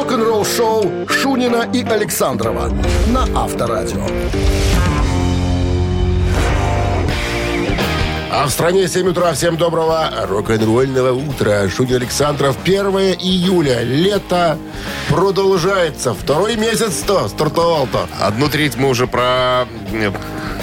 [0.00, 2.72] Рок-н-ролл-шоу Шунина и Александрова
[3.08, 4.00] на Авторадио.
[8.32, 9.34] А в стране 7 утра.
[9.34, 11.68] Всем доброго рок-н-ролльного утра.
[11.68, 12.56] Шунин Александров.
[12.64, 12.86] 1
[13.20, 13.82] июля.
[13.82, 14.56] Лето
[15.10, 16.14] продолжается.
[16.14, 18.08] Второй месяц-то стартовал-то.
[18.22, 19.66] Одну треть мы уже про...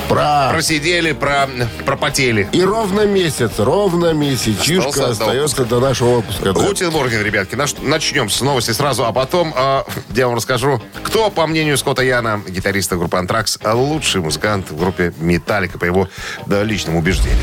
[0.10, 0.50] Про...
[0.52, 1.50] Просидели, про...
[1.86, 2.48] пропотели.
[2.54, 6.54] И ровно месяц, ровно месячишка Остался до остается до нашего отпуска.
[6.54, 6.54] да.
[6.54, 7.56] Гутин Морген, ребятки.
[7.56, 9.84] Наш- Начнем с новости сразу, а потом э,
[10.15, 15.14] я вам расскажу, кто, по мнению Скотта Яна, гитариста группы Антракс, лучший музыкант в группе
[15.20, 16.07] Металлика, по его
[16.46, 17.37] да, личному убеждению.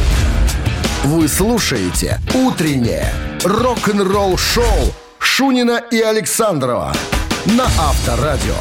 [1.04, 3.12] Вы слушаете «Утреннее
[3.44, 6.94] рок-н-ролл-шоу» Шунина и Александрова
[7.44, 8.54] на Авторадио.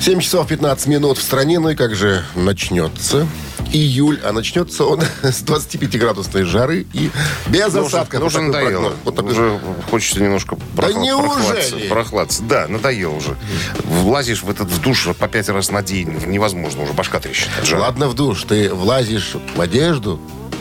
[0.00, 1.58] 7 часов 15 минут в стране.
[1.58, 3.26] Ну и как же начнется
[3.72, 7.10] июль, а начнется он с 25-градусной жары и
[7.48, 8.20] без Ну, осадков.
[8.20, 8.70] ну, уже Вот надоело.
[8.70, 8.92] прогноз.
[9.04, 11.28] Вот такой- уже хочется немножко прохла- неужели?
[11.34, 12.42] прохладцаться, прохладцаться.
[12.44, 13.36] Да, надоело уже.
[13.84, 16.08] Влазишь в этот в душ по пять раз на день.
[16.26, 17.48] Невозможно, уже башка трещит.
[17.72, 20.18] Ладно в душ, ты влазишь в одежду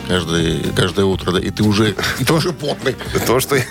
[0.08, 2.96] каждое, каждое утро, да, и ты уже, и уже потный.
[3.26, 3.64] То, что я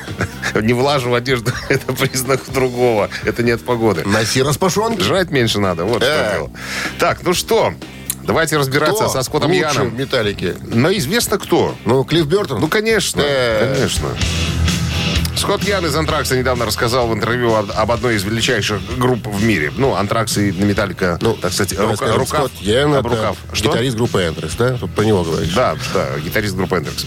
[0.61, 3.09] не влажу в одежду, это признак другого.
[3.25, 4.03] Это не от погоды.
[4.05, 5.03] Носи распашонки.
[5.03, 6.07] Жрать меньше надо, вот Э.
[6.07, 6.51] что дело.
[6.98, 7.75] Так, ну что,
[8.25, 9.91] давайте разбираться Кто со Скоттом лучше Яном.
[9.91, 10.55] в металлике?
[10.62, 11.75] Но известно кто.
[11.84, 12.61] Ну, Клифф Бертон.
[12.61, 13.23] Ну, конечно,
[13.61, 14.09] конечно.
[15.37, 19.73] Скотт Ян из Антракса недавно рассказал в интервью об, одной из величайших групп в мире.
[19.77, 23.37] Ну, Антракс и Металлика, ну, так сказать, рука, скажем, рукав, Скотт Йен об рукав.
[23.53, 23.69] Что?
[23.70, 24.77] гитарист группы Энтрекс, да?
[24.79, 25.53] Тут про него говоришь.
[25.55, 27.07] Да, да, гитарист группы Энтрекс.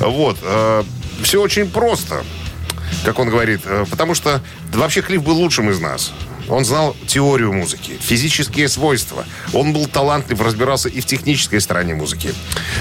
[0.00, 0.38] Вот.
[1.22, 2.24] все очень просто,
[3.04, 3.60] как он говорит.
[3.64, 4.40] э, потому что
[4.72, 6.12] да, вообще Клифф был лучшим из нас.
[6.48, 9.24] Он знал теорию музыки, физические свойства.
[9.52, 12.34] Он был талантлив, разбирался и в технической стороне музыки.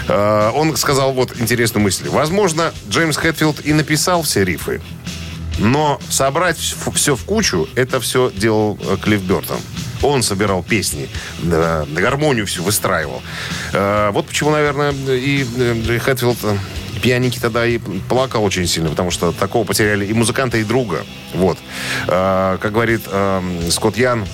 [0.07, 2.09] Э, Он сказал вот интересную мысль.
[2.09, 4.81] Возможно, Джеймс Хэтфилд и написал все рифы,
[5.59, 6.57] но собрать
[6.93, 9.57] все в кучу, это все делал э, Клифф Бертон.
[10.03, 11.09] Он собирал песни,
[11.41, 13.21] на гармонию всю выстраивал.
[13.73, 16.57] Э, Вот почему, наверное, и э, Хэтфилд э,
[17.01, 17.77] пьяненький тогда и
[18.09, 21.05] плакал очень сильно, потому что такого потеряли и музыканта, и друга.
[21.33, 21.57] Вот.
[22.07, 24.25] Э, Как говорит э, Скотт Ян,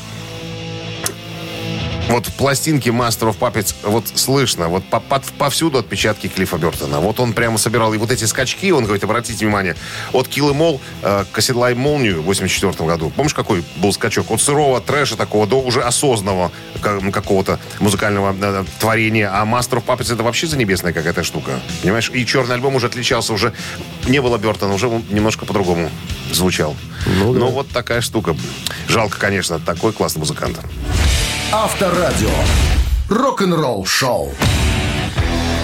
[2.09, 7.00] вот в пластинке Master of Puppets вот слышно, вот по- под- повсюду отпечатки Клиффа Бертона.
[7.00, 9.75] Вот он прямо собирал, и вот эти скачки, он говорит, обратите внимание,
[10.12, 13.09] от Kill Em All э, к Оседлай Молнию в 84 году.
[13.16, 14.30] Помнишь, какой был скачок?
[14.30, 19.31] От сырого трэша такого до уже осознанного ка- ну, какого-то музыкального э, творения.
[19.34, 21.59] А Master of Puppets это вообще занебесная какая-то штука.
[21.81, 22.12] Понимаешь?
[22.13, 23.53] И черный альбом уже отличался, уже
[24.08, 25.90] не было Бертона, уже он немножко по-другому
[26.31, 26.75] звучал.
[27.08, 28.36] Ну, Но вот такая штука.
[28.88, 30.59] Жалко, конечно, такой классный музыкант.
[31.52, 32.30] Авторадио.
[33.09, 34.31] Рок-н-ролл-шоу.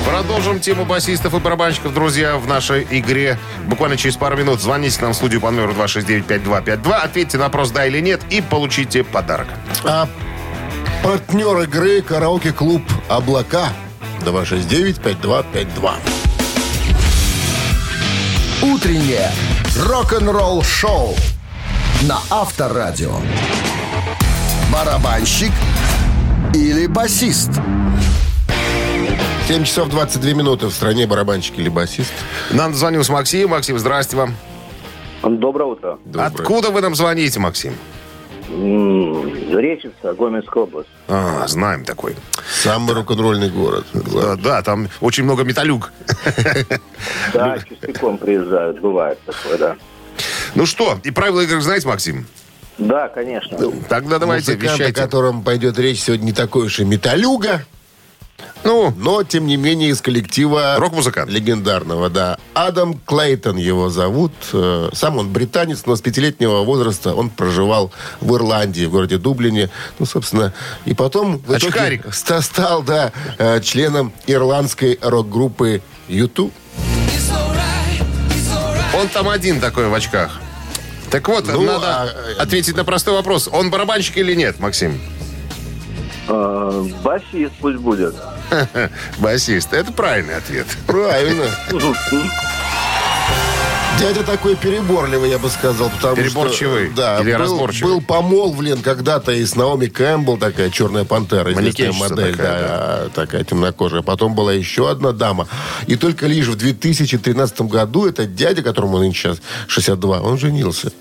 [0.05, 3.37] Продолжим тему басистов и барабанщиков, друзья, в нашей игре.
[3.67, 7.85] Буквально через пару минут звоните нам в студию по номеру 269-5252, ответьте на вопрос «да»
[7.85, 9.47] или «нет» и получите подарок.
[9.83, 10.07] А
[11.03, 13.69] партнер игры караоке-клуб «Облака»
[14.21, 15.91] 269-5252.
[18.61, 19.31] Утреннее
[19.77, 21.15] рок-н-ролл-шоу
[22.01, 23.13] на Авторадио.
[24.71, 25.51] Барабанщик
[26.53, 27.49] или басист?
[29.47, 32.13] 7 часов 22 минуты в стране барабанщик или басист.
[32.51, 33.49] Нам звонился Максим.
[33.49, 34.35] Максим, здрасте вам.
[35.23, 35.97] Доброе утро.
[36.05, 36.27] Доброе.
[36.27, 37.73] Откуда вы нам звоните, Максим?
[38.47, 40.89] Речица, Гомельская область.
[41.07, 42.15] А, знаем такой.
[42.61, 43.85] Самый рок-н-ролльный город.
[43.93, 45.91] Да, да, там очень много металюк.
[47.33, 49.75] Да, частиком приезжают, бывает такое, да.
[50.55, 52.25] Ну что, и правила игры знаете, Максим?
[52.79, 53.57] Да, конечно.
[53.89, 57.65] Тогда давайте, Музыкант, о котором пойдет речь, сегодня не такой уж и металюга,
[58.63, 60.75] Ну, но, тем не менее, из коллектива...
[60.77, 61.29] Рок-музыкант.
[61.29, 62.37] Легендарного, да.
[62.53, 64.31] Адам Клейтон его зовут.
[64.53, 67.91] Э, Сам он британец, но с пятилетнего возраста он проживал
[68.21, 69.69] в Ирландии, в городе Дублине.
[69.99, 70.53] Ну, собственно,
[70.85, 71.37] и потом...
[71.37, 72.13] итоге Очкарик.
[72.13, 76.53] ста- стал, да, э, членом ирландской рок-группы YouTube.
[78.93, 80.39] он там один такой в очках.
[81.11, 81.87] Так вот, Ну, надо
[82.37, 83.49] а- ответить на простой вопрос.
[83.51, 84.99] Он барабанщик или нет, Максим?
[86.27, 88.15] Э, Басист пусть будет.
[89.17, 89.73] Басист.
[89.73, 90.67] Это правильный ответ.
[90.85, 91.45] Правильно.
[93.99, 96.95] Дядя такой переборливый, я бы сказал, потому Переборчивый что...
[96.95, 97.93] Да, или был, разборчивый?
[97.95, 103.43] был помолвлен когда-то и с Наоми Кэмпбелл, такая черная пантера, известная модель, такая, да, такая
[103.43, 104.01] темнокожая.
[104.01, 105.49] Потом была еще одна дама.
[105.85, 110.93] И только лишь в 2013 году этот дядя, которому нынче сейчас 62, он женился.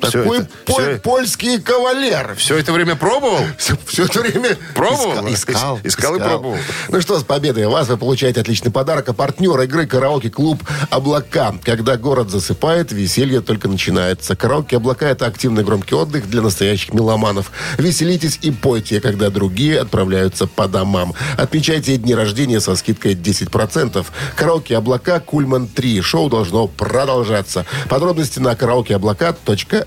[0.00, 2.34] Такой это- поль- всё- польский кавалер.
[2.36, 3.40] Все это время пробовал?
[3.86, 5.28] Все, это время Пробовал?
[5.28, 6.56] Искал, искал, Ис- искал и пробовал.
[6.88, 9.08] Ну что, с победой вас вы получаете отличный подарок.
[9.08, 11.54] А партнер игры «Караоке-клуб Облака».
[11.64, 14.36] Когда город засыпает, веселье только начинается.
[14.36, 17.50] «Караоке Облака»— это активный громкий отдых для настоящих меломанов.
[17.78, 21.14] Веселитесь и пойте, когда другие отправляются по домам.
[21.36, 24.06] Отмечайте дни рождения со скидкой 10%.
[24.36, 26.00] «Караоке Облака» Кульман 3.
[26.00, 27.64] Шоу должно продолжаться.
[27.88, 28.54] Подробности на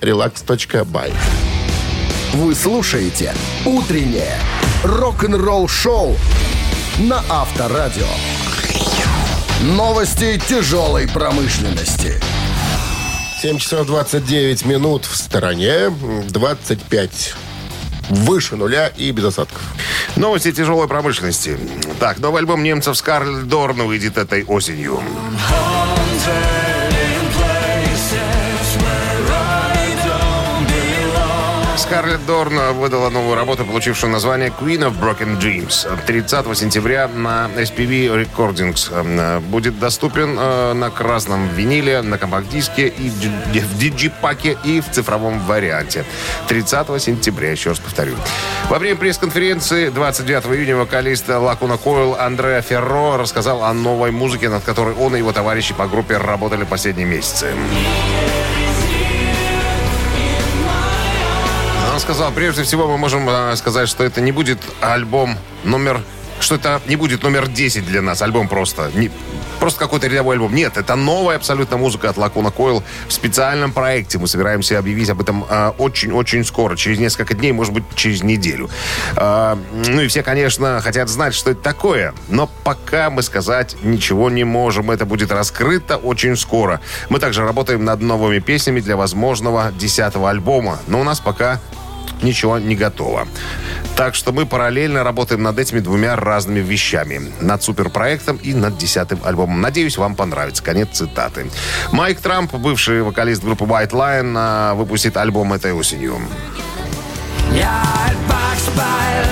[0.03, 1.13] караокеоблака.relax.by.
[2.33, 3.33] Вы слушаете
[3.65, 4.37] «Утреннее
[4.83, 6.15] рок-н-ролл-шоу»
[6.99, 8.07] на Авторадио.
[9.61, 12.19] Новости тяжелой промышленности.
[13.41, 15.89] 7 часов 29 минут в стороне,
[16.29, 17.35] 25
[18.09, 19.61] выше нуля и без осадков.
[20.15, 21.57] Новости тяжелой промышленности.
[21.99, 25.01] Так, новый альбом немцев Скарлетт Дорн выйдет этой осенью.
[31.93, 35.87] Скарлетт Дорн выдала новую работу, получившую название Queen of Broken Dreams.
[36.07, 43.11] 30 сентября на SPV Recordings э, будет доступен э, на красном виниле, на компакт-диске, и
[43.11, 46.03] в диджипаке и в цифровом варианте.
[46.47, 48.15] 30 сентября, еще раз повторю.
[48.69, 54.63] Во время пресс-конференции 29 июня вокалист Лакуна Койл Андреа Ферро рассказал о новой музыке, над
[54.63, 57.49] которой он и его товарищи по группе работали последние месяцы.
[62.03, 66.01] Сказал, прежде всего мы можем э, сказать, что это не будет альбом номер...
[66.41, 68.91] Что это не будет номер 10 для нас, альбом просто.
[68.93, 69.09] Не,
[69.61, 70.53] просто какой-то рядовой альбом.
[70.53, 74.17] Нет, это новая абсолютно музыка от Лакуна Койл в специальном проекте.
[74.17, 78.69] Мы собираемся объявить об этом э, очень-очень скоро, через несколько дней, может быть, через неделю.
[79.15, 82.13] Э, ну и все, конечно, хотят знать, что это такое.
[82.27, 84.91] Но пока мы сказать ничего не можем.
[84.91, 86.81] Это будет раскрыто очень скоро.
[87.07, 90.79] Мы также работаем над новыми песнями для возможного десятого альбома.
[90.87, 91.61] Но у нас пока
[92.21, 93.27] ничего не готово.
[93.95, 97.31] Так что мы параллельно работаем над этими двумя разными вещами.
[97.41, 99.61] Над суперпроектом и над десятым альбомом.
[99.61, 100.63] Надеюсь, вам понравится.
[100.63, 101.49] Конец цитаты.
[101.91, 106.17] Майк Трамп, бывший вокалист группы White Lion, а, выпустит альбом этой осенью.
[107.53, 109.27] Ja, et bagspejl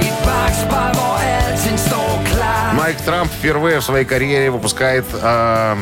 [0.00, 5.76] Et bagspejl, hvor alting står klar Майк Трамп впервые в своей карьере выпускает а,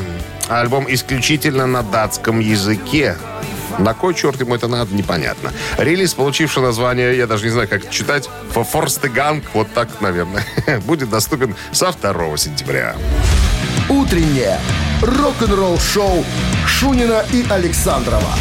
[0.49, 3.17] альбом исключительно на датском языке.
[3.79, 5.53] На кой черт ему это надо, непонятно.
[5.77, 10.45] Релиз, получивший название, я даже не знаю, как читать, «Форстеганг», вот так, наверное,
[10.87, 12.97] будет доступен со 2 сентября.
[13.89, 14.59] Утреннее
[15.03, 16.25] рок-н-ролл-шоу
[16.67, 18.35] Шунина и Александрова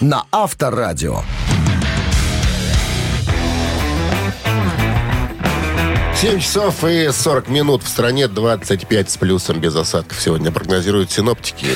[0.00, 1.22] на Авторадио.
[6.20, 10.18] 7 часов и 40 минут в стране, 25 с плюсом без осадков.
[10.18, 11.66] Сегодня прогнозируют синоптики.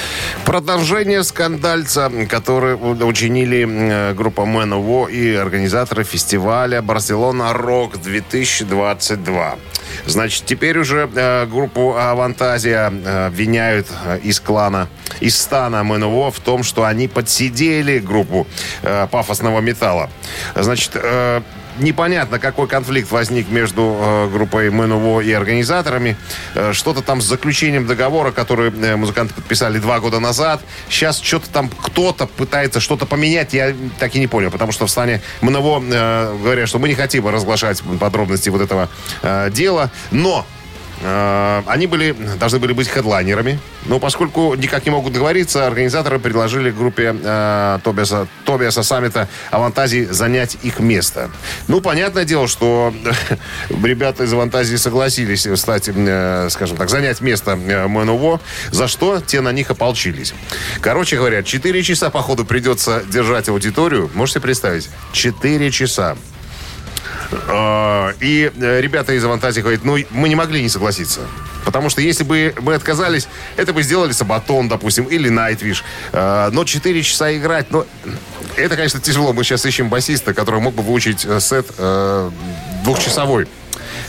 [0.46, 9.58] Продолжение скандальца, который учинили э, группа МНВО и организаторы фестиваля «Барселона Рок-2022».
[10.06, 13.88] Значит, теперь уже э, группу «Авантазия» э, обвиняют
[14.22, 14.88] из клана,
[15.20, 18.46] из стана МНВО в том, что они подсидели группу
[19.10, 20.08] пафосного металла.
[20.54, 20.96] Значит,
[21.80, 26.16] Непонятно, какой конфликт возник между э, группой МНВО и организаторами.
[26.54, 30.60] Э, что-то там с заключением договора, который э, музыканты подписали два года назад.
[30.90, 33.54] Сейчас что-то там кто-то пытается что-то поменять.
[33.54, 36.94] Я так и не понял, потому что в стане МНВО э, говорят, что мы не
[36.94, 38.90] хотим разглашать подробности вот этого
[39.22, 39.90] э, дела.
[40.10, 40.46] Но
[41.02, 47.16] Они были, должны были быть хедлайнерами, но поскольку никак не могут договориться, организаторы предложили группе
[47.22, 51.30] э, Тобиаса, Тобиаса Саммита Авантазии занять их место.
[51.68, 52.92] Ну, понятное дело, что
[53.82, 59.40] ребята из Авантазии согласились стать, э, скажем так, занять место э, МНУВО, за что те
[59.40, 60.34] на них ополчились.
[60.80, 64.10] Короче говоря, 4 часа, походу, придется держать аудиторию.
[64.14, 64.90] Можете представить?
[65.12, 66.16] 4 часа.
[67.32, 71.20] Э, И э, ребята из Авантазии говорят, ну, мы не могли не согласиться.
[71.64, 75.84] Потому что если бы мы отказались, это бы сделали Сабатон, допустим, или Найтвиш.
[76.12, 77.86] Э, Но 4 часа играть, ну,
[78.56, 79.32] это, конечно, тяжело.
[79.32, 82.30] Мы сейчас ищем басиста, который мог бы выучить э, сет э,
[82.84, 83.46] двухчасовой.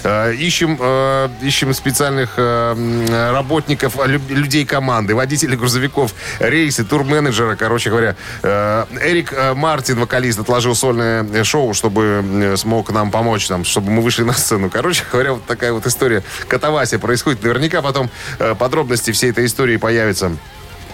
[0.04, 7.90] Э, Ищем, э, ищем специальных э, работников, лю- людей команды, водителей грузовиков, рейсы, турменеджера, короче
[7.90, 8.16] говоря.
[8.44, 14.34] Эрик Мартин, вокалист, отложил сольное шоу, чтобы смог нам помочь, там, чтобы мы вышли на
[14.34, 14.70] сцену.
[14.70, 17.44] Короче говоря, вот такая вот история катавасия происходит.
[17.44, 18.10] Наверняка потом
[18.58, 20.32] подробности всей этой истории появятся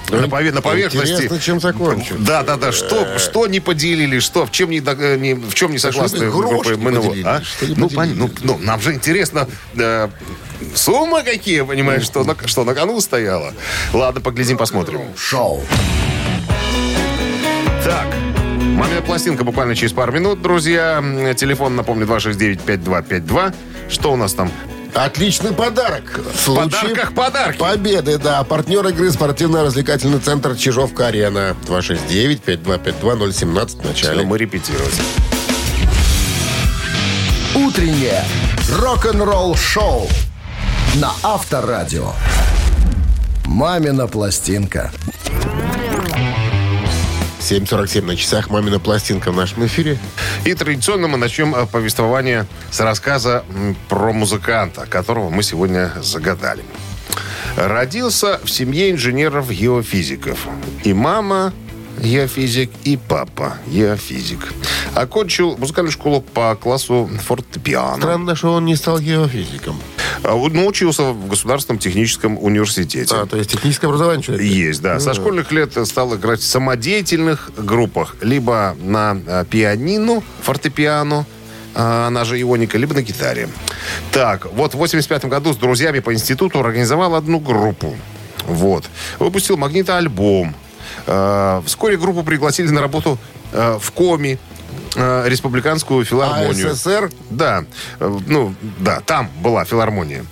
[0.09, 1.13] на, пове- на поверхности.
[1.13, 2.15] Интересно, чем закончится.
[2.19, 2.71] Да, да, да.
[2.71, 6.75] Что, что не поделили, что, в чем не, э, не- в чем не согласны группы
[6.77, 7.41] поделили, а?
[7.75, 9.47] Ну, пон- ну, ну, нам же интересно,
[9.77, 10.07] э,
[10.75, 13.53] суммы какие, понимаешь, что на, что на кону стояло.
[13.93, 15.01] Ладно, поглядим, посмотрим.
[15.17, 15.63] Шоу.
[17.83, 18.07] Так,
[18.75, 21.03] мамина пластинка буквально через пару минут, друзья.
[21.37, 23.53] Телефон, напомню, 269-5252.
[23.89, 24.51] Что у нас там?
[24.97, 26.19] Отличный подарок.
[26.33, 27.59] В случае подарках подарки.
[27.59, 28.43] Победы, да.
[28.43, 31.55] Партнер игры спортивно-развлекательный центр Чижовка-Арена.
[31.67, 34.23] 269-5252-017 в Все, начале.
[34.23, 34.99] мы репетировать.
[37.53, 38.23] Утреннее
[38.75, 40.07] рок-н-ролл-шоу
[40.95, 42.13] на Авторадио.
[43.45, 44.91] «Мамина пластинка».
[47.47, 48.49] 7.47 на часах.
[48.49, 49.97] Мамина пластинка в нашем эфире.
[50.43, 53.45] И традиционно мы начнем э, повествование с рассказа
[53.87, 56.65] про музыканта, которого мы сегодня загадали.
[57.55, 60.45] Родился в семье инженеров-геофизиков.
[60.83, 61.53] И мама
[61.99, 64.53] геофизик, и папа геофизик.
[64.93, 67.97] Окончил музыкальную школу по классу фортепиано.
[67.97, 69.79] Странно, что он не стал геофизиком.
[70.23, 73.15] А вот Научился в Государственном техническом университете.
[73.15, 74.45] А, то есть техническое образование человек?
[74.45, 74.99] Есть, да.
[74.99, 78.15] Со школьных лет стал играть в самодеятельных группах.
[78.21, 81.25] Либо на э, пианино, фортепиано,
[81.73, 83.49] она же ионика, либо на гитаре.
[84.11, 87.95] Так, вот в 85 году с друзьями по институту организовал одну группу.
[88.47, 88.85] Вот.
[89.19, 90.55] Выпустил магнитоальбом.
[91.05, 93.19] Вскоре группу пригласили на работу
[93.51, 94.39] в Коми,
[94.95, 96.71] республиканскую филармонию.
[96.71, 97.11] А СССР?
[97.29, 97.65] Да,
[97.99, 100.25] Э, ну, да, там была филармония.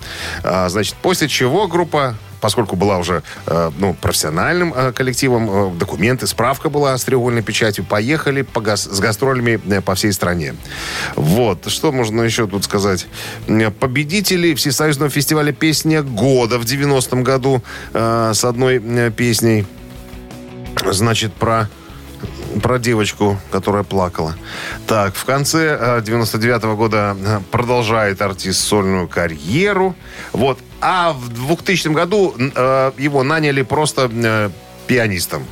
[0.44, 6.28] А, значит, после чего группа, поскольку была уже э, ну, профессиональным э, коллективом, э, документы,
[6.28, 10.56] справка была с треугольной печатью, поехали по гас- с гастролями э, по всей стране.
[11.16, 13.08] Вот, что можно еще тут сказать?
[13.48, 19.66] Э, Победители Всесоюзного фестиваля «Песня года» в 90-м году э, с одной э, песней,
[20.92, 21.70] значит, про
[22.62, 24.36] про девочку, которая плакала.
[24.88, 29.96] Так, в конце э, 99 года э, продолжает артист сольную карьеру.
[30.34, 30.60] Вот.
[30.82, 34.50] А в 2000 году э, его наняли просто э,
[34.88, 35.44] пианистом.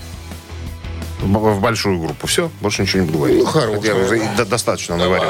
[1.23, 2.27] В большую группу.
[2.27, 3.39] Все, больше ничего не буду говорить.
[3.39, 3.81] Ну, хорошо.
[3.83, 5.29] Я уже и до- достаточно наговорил.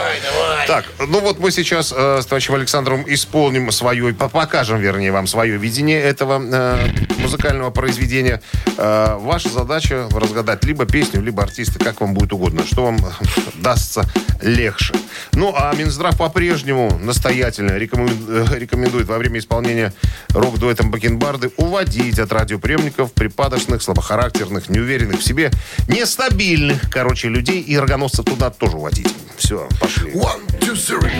[0.67, 5.27] Так, ну вот мы сейчас э, с товарищем Александром исполним свое, по- покажем, вернее, вам
[5.27, 6.88] свое видение этого э,
[7.19, 8.41] музыкального произведения.
[8.77, 12.97] Э, ваша задача разгадать либо песню, либо артиста, как вам будет угодно, что вам
[13.55, 14.05] дастся
[14.41, 14.93] легче.
[15.33, 19.93] Ну, а Минздрав по-прежнему настоятельно рекомендует, э, рекомендует во время исполнения
[20.29, 25.51] рок-дуэтом Бакенбарды уводить от радиоприемников припадочных, слабохарактерных, неуверенных в себе,
[25.88, 29.13] нестабильных, короче, людей и рогоносцев туда тоже уводить.
[29.38, 30.12] Все, пошли.
[30.12, 31.12] One, two, three.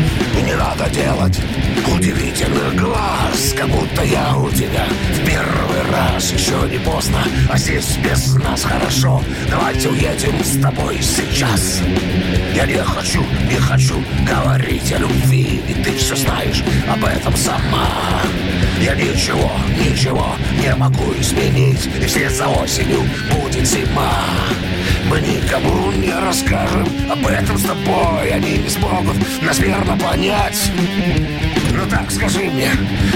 [0.46, 1.40] Не надо делать
[1.88, 6.32] удивительных глаз, как будто я у тебя в первый раз.
[6.32, 9.22] Еще не поздно, а здесь без нас хорошо.
[9.50, 11.82] Давайте уедем с тобой сейчас.
[12.56, 13.96] Я не хочу, не хочу
[14.28, 18.22] говорить о любви, и ты все знаешь об этом сама.
[18.80, 23.02] Я ничего, ничего не могу изменить, и вслед за осенью
[23.32, 24.12] будет зима.
[25.10, 30.72] Мы никому не расскажем об этом с тобой Они не смогут нас верно понять.
[31.72, 32.72] Ну так скажи мне,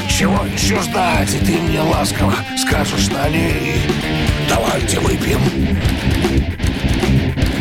[0.10, 1.34] чего еще ждать?
[1.34, 3.82] И ты мне ласково скажешь налей
[4.50, 5.42] Давайте выпьем.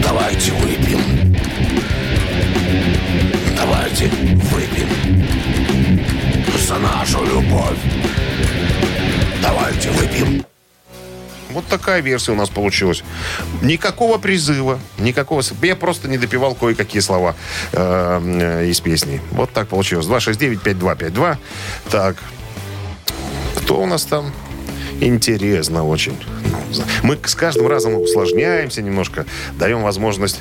[0.03, 1.01] Давайте выпьем.
[3.57, 4.89] Давайте выпьем.
[6.67, 7.79] За нашу любовь.
[9.43, 10.45] Давайте выпьем
[11.57, 13.03] Вот такая версия у нас получилась.
[13.63, 15.43] Никакого призыва, никакого...
[15.63, 17.35] Я просто не допивал кое-какие слова
[17.73, 19.23] э, из песни.
[19.31, 20.05] Вот так получилось.
[20.05, 21.39] 269-5252.
[21.91, 22.17] Так.
[23.57, 24.35] Кто у нас там?
[25.01, 26.19] Интересно очень.
[27.03, 29.25] Мы с каждым разом усложняемся немножко,
[29.59, 30.41] даем возможность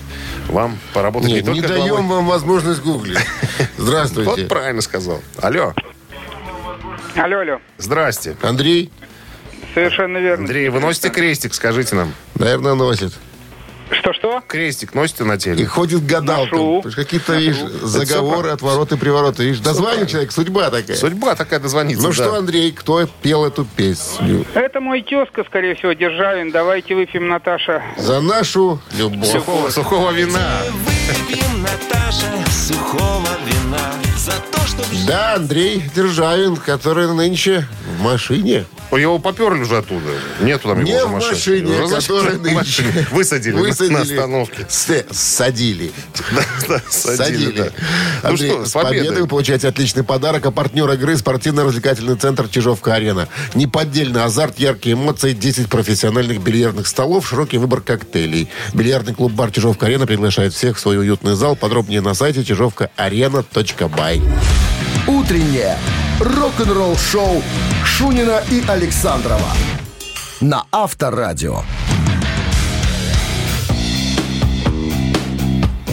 [0.50, 2.08] вам поработать Нет, не не только даем головой.
[2.10, 3.20] вам возможность гуглить.
[3.78, 4.30] Здравствуйте.
[4.30, 5.22] Вот правильно сказал.
[5.42, 5.74] Алло,
[7.16, 7.60] Алло, алло.
[7.78, 8.36] здрасте.
[8.42, 8.92] Андрей,
[9.74, 10.44] Совершенно верно.
[10.44, 12.14] Андрей, вы носите крестик, скажите нам.
[12.36, 13.14] наверное, носит.
[13.92, 14.42] Что-что?
[14.48, 15.66] Крестик носите на И теле?
[15.66, 16.90] ходит гадалка.
[16.96, 19.44] Какие-то, видишь, заговоры, отвороты, привороты.
[19.46, 20.98] Видишь, дозвонил человек, судьба такая.
[20.98, 22.04] Судьба такая дозвонится.
[22.04, 22.14] Ну да.
[22.16, 24.46] что, Андрей, кто пел эту песню?
[24.56, 26.52] Это мой тезка, скорее всего, Державин.
[26.52, 27.84] Давайте выпьем, Наташа.
[27.98, 29.30] За нашу любовь.
[29.32, 30.60] Сухого, сухого вина.
[30.72, 38.66] Выпьем, Наташа, сухого вина За то, что Да, Андрей Державин, который нынче в машине.
[38.92, 40.06] Его поперли уже оттуда.
[40.40, 41.32] Нету там его Не в машины.
[41.34, 42.92] машине, значит, который в машине.
[42.94, 43.08] нынче.
[43.12, 44.66] Высадили, на- на остановке.
[44.70, 45.92] С- Садили.
[46.90, 47.72] Садили.
[48.24, 49.22] Ну что, с победой.
[49.22, 50.46] вы получаете отличный подарок.
[50.46, 53.28] А партнер игры спортивно-развлекательный центр Чижовка-Арена.
[53.54, 58.50] Неподдельный азарт, яркие эмоции, 10 профессиональных бильярдных столов, широкий выбор коктейлей.
[58.74, 61.56] Бильярдный клуб-бар Чижовка-Арена приглашает всех в свой уютный зал.
[61.56, 64.22] Подробнее на сайте чижовкаарена.бай.
[65.08, 65.78] Утреннее
[66.20, 67.44] рок-н-ролл-шоу
[67.86, 69.52] Шунина и Александрова
[70.42, 71.62] на Авторадио.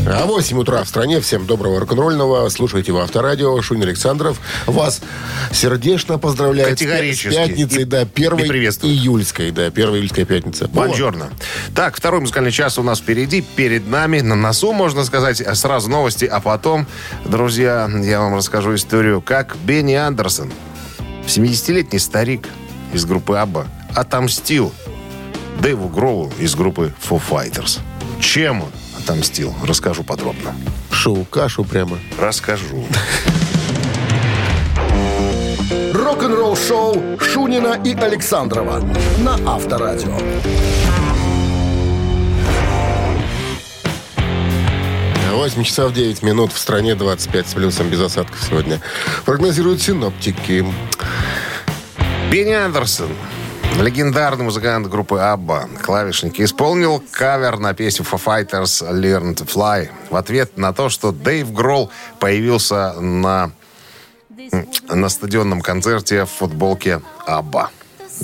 [0.05, 1.21] А 8 утра в стране.
[1.21, 2.49] Всем доброго рок-н-ролльного.
[2.49, 3.61] Слушайте в Авторадио.
[3.63, 5.01] Шунин Александров вас
[5.53, 6.71] сердечно поздравляет.
[6.71, 7.29] Категорически.
[7.33, 8.95] С пятницей, И- да, и первой приветствует.
[8.95, 10.67] июльской, да, первая июльская пятница.
[10.69, 11.31] Бонжорно.
[11.75, 15.43] Так, второй музыкальный час у нас впереди, перед нами, на носу, можно сказать.
[15.57, 16.87] Сразу новости, а потом,
[17.25, 20.53] друзья, я вам расскажу историю, как Бенни Андерсон,
[21.27, 22.49] 70-летний старик
[22.93, 24.73] из группы Абба, отомстил
[25.61, 27.79] Дэйву Гроулу из группы Foo Fighters.
[28.21, 28.69] Чем он
[29.03, 29.55] отомстил?
[29.67, 30.55] Расскажу подробно.
[30.91, 31.99] Шоу кашу прямо.
[32.19, 32.87] Расскажу.
[35.93, 38.81] Рок-н-ролл шоу Шунина и Александрова
[39.19, 40.17] на Авторадио.
[45.33, 48.81] 8 часов 9 минут в стране, 25 с плюсом без осадков сегодня.
[49.25, 50.65] Прогнозируют синоптики.
[52.31, 53.09] Бенни Андерсон,
[53.81, 60.17] легендарный музыкант группы Абба, клавишник, исполнил кавер на песню Foo Fighters Learn to Fly в
[60.17, 63.51] ответ на то, что Дэйв Гролл появился на,
[64.89, 67.71] на стадионном концерте в футболке Абба.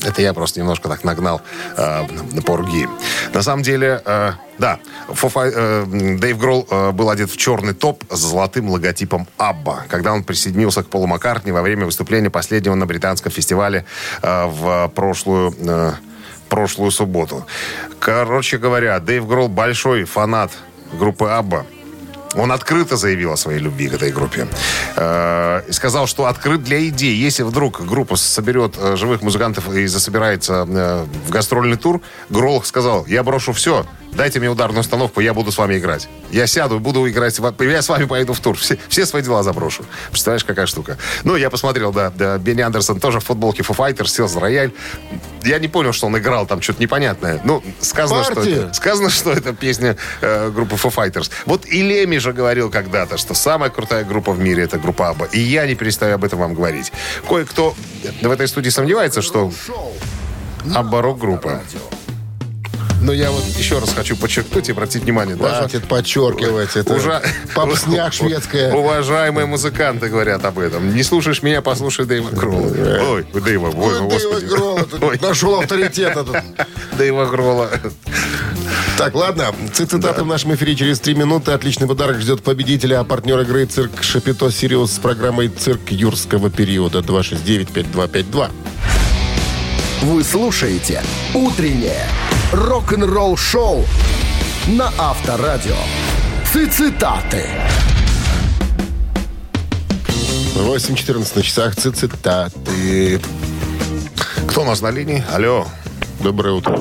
[0.03, 1.41] Это я просто немножко так нагнал
[1.77, 2.05] э,
[2.47, 2.89] порги.
[3.33, 4.79] На самом деле, э, да,
[5.09, 10.13] Fi- э, Дэйв Гролл э, был одет в черный топ с золотым логотипом Абба, когда
[10.13, 13.85] он присоединился к Полу Маккартни во время выступления последнего на британском фестивале
[14.23, 15.93] э, в прошлую, э,
[16.49, 17.47] прошлую субботу.
[17.99, 20.53] Короче говоря, Дэйв Гролл большой фанат
[20.93, 21.67] группы Абба.
[22.35, 24.47] Он открыто заявил о своей любви к этой группе.
[24.97, 27.17] Э, И сказал, что открыт для идей.
[27.17, 33.07] Если вдруг группа соберет э, живых музыкантов и засобирается э, в гастрольный тур, Гролл сказал,
[33.07, 36.09] я брошу все, дайте мне ударную установку, я буду с вами играть.
[36.31, 38.57] Я сяду буду играть, я с вами поеду в тур.
[38.59, 39.85] Все, все свои дела заброшу.
[40.11, 40.99] Представляешь, какая штука.
[41.25, 44.73] Ну, я посмотрел, да, да, Бенни Андерсон тоже в футболке Foo Fighters, сел за рояль.
[45.45, 47.41] Я не понял, что он играл там что-то непонятное.
[47.45, 48.55] Ну, сказано, что Партия.
[48.65, 51.31] это, сказано, что это песня э, группы Foo Fighters.
[51.47, 55.27] Вот и Леми же говорил когда-то, что самая крутая группа в мире это группа Абба.
[55.27, 56.93] И я не перестаю об этом вам говорить.
[57.29, 57.75] Кое-кто
[58.23, 59.53] в этой студии сомневается, что
[60.75, 61.61] ABBA рок-группа.
[63.01, 65.37] Но я вот еще раз хочу подчеркнуть и обратить внимание.
[65.37, 66.75] Хватит подчеркивать.
[66.75, 67.23] Это Уже-
[67.55, 68.75] попсняк шведская.
[68.75, 70.93] Уважаемые музыканты говорят об этом.
[70.95, 72.67] Не слушаешь меня, послушай Дэйва Гролла.
[72.67, 76.43] Ой, Дэйва, ой, Дэйва Ой, нашел авторитет этот.
[76.99, 77.71] Дэйва Гролла.
[78.99, 79.55] Так, ладно.
[79.73, 81.53] Цитаты в нашем эфире через три минуты.
[81.53, 82.99] Отличный подарок ждет победителя.
[82.99, 88.51] А партнер игры «Цирк Шапито Сириус» с программой «Цирк юрского периода» 269-5252.
[90.03, 91.01] Вы слушаете
[91.33, 92.07] «Утреннее
[92.53, 93.85] рок-н-ролл-шоу»
[94.67, 95.77] на Авторадио.
[96.53, 97.45] Цитаты.
[100.57, 101.77] 8.14 на часах.
[101.77, 103.21] Ци- Цитаты.
[104.49, 105.23] Кто у нас на линии?
[105.33, 105.69] Алло.
[106.21, 106.81] Доброе утро.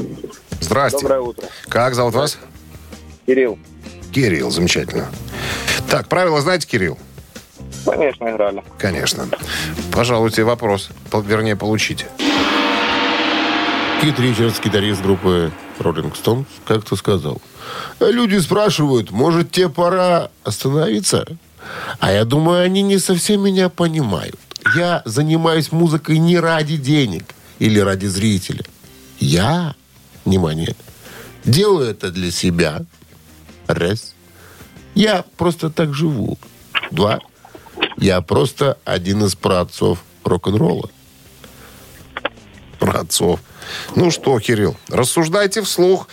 [0.62, 1.00] Здрасте.
[1.00, 1.48] Доброе утро.
[1.70, 2.38] Как зовут вас?
[3.26, 3.58] Кирилл,
[4.12, 5.08] Кирилл, замечательно.
[5.90, 6.98] Так, правила знаете, Кирилл?
[7.86, 8.64] конечно, играли.
[8.78, 9.28] Конечно.
[9.94, 10.90] Пожалуйте, вопрос.
[11.26, 12.06] Вернее, получите.
[14.02, 17.42] Кит Ричардс, гитарист группы Rolling Stones, как-то сказал.
[18.00, 21.26] «А Люди спрашивают, может, тебе пора остановиться?
[22.00, 24.36] А я думаю, они не совсем меня понимают.
[24.76, 27.24] Я занимаюсь музыкой не ради денег
[27.60, 28.64] или ради зрителя.
[29.20, 29.76] Я,
[30.28, 30.76] внимание,
[31.44, 32.86] делаю это для себя.
[33.68, 34.14] Раз.
[34.96, 36.38] Я просто так живу.
[36.92, 37.20] Два.
[37.98, 40.90] Я просто один из праотцов рок-н-ролла.
[42.80, 43.40] Про отцов.
[43.96, 46.08] Ну что, Кирилл, рассуждайте вслух.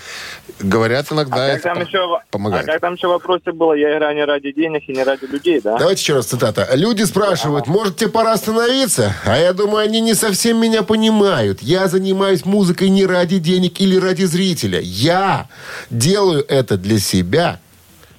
[0.61, 2.67] Говорят, иногда Как это там, еще, а помогает.
[2.67, 3.73] как там еще в вопросе было?
[3.75, 5.77] Я играю не ради денег и не ради людей, да?
[5.79, 6.69] Давайте еще раз цитата.
[6.75, 9.15] Люди спрашивают, может, тебе пора остановиться?
[9.25, 11.61] А я думаю, они не совсем меня понимают.
[11.61, 14.81] Я занимаюсь музыкой не ради денег или ради зрителя.
[14.81, 15.49] Я
[15.91, 17.59] делаю это для себя.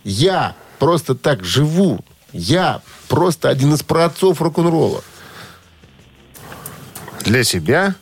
[0.03, 1.99] Я просто так живу.
[2.33, 5.01] Я просто один из праотцов рок-н-ролла.
[7.23, 7.95] Для себя?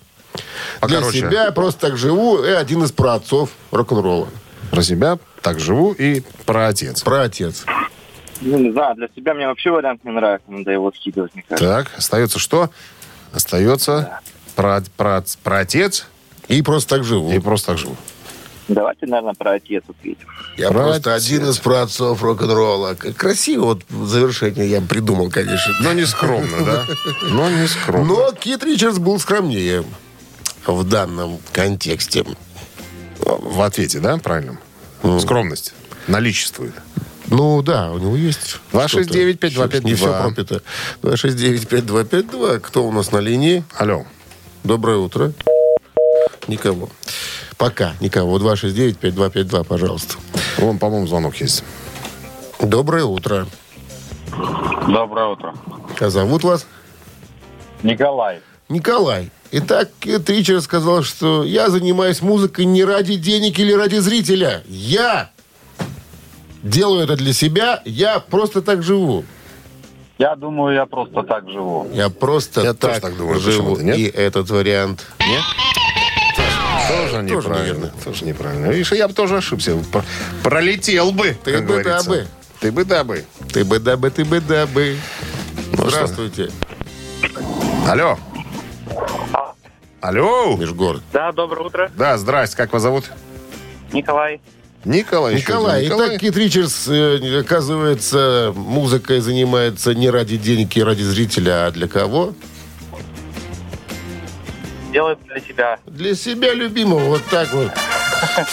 [0.81, 1.17] Для Покороче.
[1.19, 4.27] себя я просто так живу и один из праотцов рок-н-ролла.
[4.71, 7.01] Про себя так живу и про отец.
[7.03, 7.65] Праотец.
[8.41, 11.67] Ну, не знаю, для себя мне вообще вариант не нравится, надо его скидывать, мне кажется.
[11.67, 12.69] Так, остается что?
[13.31, 14.19] Остается
[14.55, 16.07] про, про, про отец
[16.47, 17.31] И просто так живу.
[17.31, 17.95] и просто так живу.
[18.67, 20.27] Давайте, наверное, про отец ответим.
[20.57, 21.03] Я Праотец.
[21.03, 22.95] просто один из праотцов рок-н-ролла.
[22.95, 25.73] Красиво вот завершение я придумал, конечно.
[25.81, 26.83] Но не скромно, да?
[27.29, 28.07] Но не скромно.
[28.13, 29.83] Но Кит Ричардс был скромнее
[30.65, 32.25] в данном контексте.
[33.19, 34.57] В ответе, да, правильно?
[35.19, 35.73] Скромность
[36.07, 36.73] наличествует.
[37.27, 38.59] Ну да, у него есть.
[38.73, 39.49] 269-5252.
[39.51, 39.79] что-то.
[39.81, 40.61] Не все пропито.
[41.01, 42.59] 269-5252.
[42.59, 43.63] Кто у нас на линии?
[43.77, 44.05] Алло.
[44.63, 45.33] Доброе утро.
[46.47, 46.89] Никого.
[47.57, 48.37] Пока никого.
[48.39, 50.15] 269-5252, пожалуйста.
[50.57, 51.63] Вон, по-моему, звонок есть.
[52.59, 53.47] Доброе утро.
[54.87, 55.53] Доброе утро.
[55.99, 56.65] А зовут вас?
[57.83, 58.41] Николай.
[58.69, 59.31] Николай.
[59.55, 64.63] Итак, Кит Ричард сказал, что я занимаюсь музыкой не ради денег или ради зрителя.
[64.67, 65.29] Я
[66.63, 69.23] делаю это для себя, я просто так живу.
[70.17, 71.87] Я думаю, я просто так живу.
[71.93, 73.77] Я просто Я так, так думаю, живу.
[73.79, 73.95] нет?
[73.97, 75.05] И этот вариант.
[75.19, 75.43] Нет?
[76.87, 77.63] Тоже неправильно.
[77.63, 77.91] неверно.
[78.03, 78.65] Тоже неправильно.
[78.71, 79.77] Видишь, я бы тоже ошибся.
[79.91, 80.03] Про-
[80.41, 82.09] Пролетел бы, Ты как бы да говорится.
[82.09, 82.27] бы.
[82.59, 83.23] Ты бы да бы.
[83.51, 84.97] Ты бы да бы, ты бы да бы.
[85.77, 86.49] Ну Здравствуйте,
[87.87, 88.17] Алло.
[90.03, 90.57] Алло.
[90.57, 91.01] Межгород.
[91.13, 91.89] Да, доброе утро.
[91.95, 92.57] Да, здрасте.
[92.57, 93.05] Как вас зовут?
[93.93, 94.41] Николай.
[94.83, 95.35] Николай.
[95.35, 101.67] Николай, один итак, Кит Ричардс, э, оказывается, музыкой занимается не ради денег и ради зрителя,
[101.67, 102.33] а для кого?
[104.91, 105.79] Делает для себя.
[105.85, 107.71] Для себя любимого, вот так вот.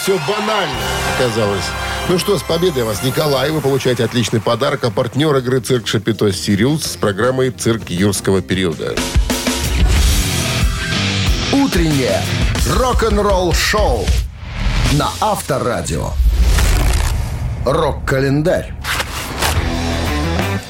[0.01, 0.79] Все банально
[1.17, 1.65] оказалось.
[2.07, 3.51] Ну что, с победой вас, Николай.
[3.51, 4.85] Вы получаете отличный подарок.
[4.85, 8.95] А партнер игры «Цирк Шапито Сириус» с программой «Цирк юрского периода».
[11.53, 12.21] Утреннее
[12.65, 14.05] рок-н-ролл-шоу
[14.93, 16.11] на Авторадио.
[17.65, 18.73] Рок-календарь.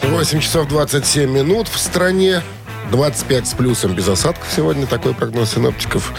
[0.01, 2.41] 8 часов 27 минут в стране.
[2.89, 4.87] 25 с плюсом без осадков сегодня.
[4.87, 6.13] Такой прогноз синоптиков.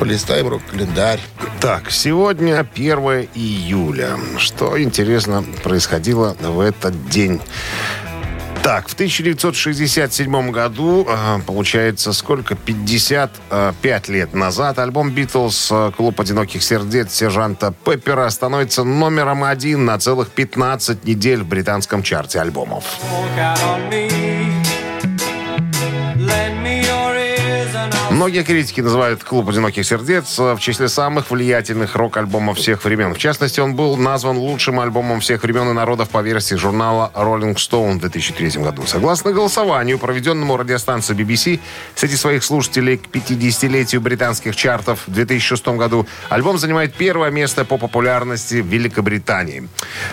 [0.00, 1.20] Полистаем рок-календарь.
[1.60, 2.98] Так, сегодня 1
[3.34, 4.16] июля.
[4.36, 7.40] Что, интересно, происходило в этот день?
[8.68, 12.54] Так, в 1967 году, э, получается, сколько?
[12.54, 15.68] 55 лет назад альбом «Битлз.
[15.70, 22.02] э, Клуб одиноких сердец» сержанта Пеппера становится номером один на целых 15 недель в британском
[22.02, 22.84] чарте альбомов.
[28.18, 33.14] Многие критики называют «Клуб одиноких сердец» в числе самых влиятельных рок-альбомов всех времен.
[33.14, 37.54] В частности, он был назван лучшим альбомом всех времен и народов по версии журнала Rolling
[37.54, 38.82] Stone в 2003 году.
[38.86, 41.60] Согласно голосованию, проведенному радиостанцией BBC
[41.94, 47.78] среди своих слушателей к 50-летию британских чартов в 2006 году, альбом занимает первое место по
[47.78, 49.68] популярности в Великобритании.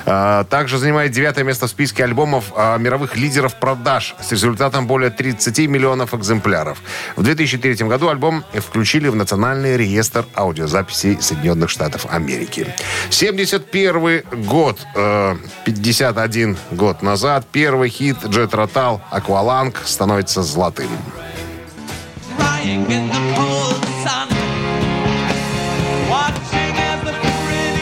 [0.06, 5.10] А, Также занимает девятое место в списке альбомов а, мировых лидеров продаж с результатом более
[5.10, 6.78] 30 миллионов экземпляров.
[7.16, 12.74] В 2003 году альбом включили в Национальный реестр аудиозаписей Соединенных Штатов Америки.
[13.10, 20.90] 71 год, э, 51 год назад, первый хит Джет Ротал «Акваланг» становится золотым.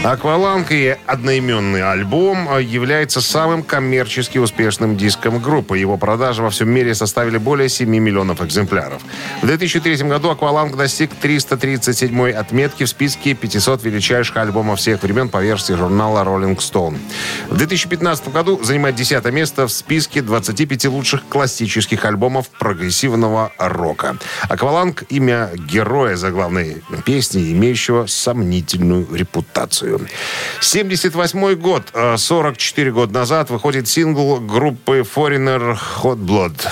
[0.04, 5.78] «Акваланг» и одноименный альбом э, является самым коммерчески успешным диском группы.
[5.78, 9.02] Его продажи во всем мире составили более 7 миллионов экземпляров.
[9.42, 15.42] В 2003 году «Акваланг» достиг 337 отметки в списке 500 величайших альбомов всех времен по
[15.42, 16.98] версии журнала Rolling Stone.
[17.50, 24.18] В 2015 году занимает 10 место в списке 25 лучших классических альбомов прогрессивного рока.
[24.50, 29.93] «Акваланг»— имя героя заглавной песни, имеющего сомнительную репутацию.
[30.62, 36.68] 78 год, э, 44 года назад, выходит сингл группы Foreigner Hot Blood.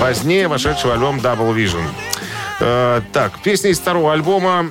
[0.00, 1.84] Позднее вошедший в альбом Double Vision.
[2.60, 4.64] Э, так, песня из второго альбома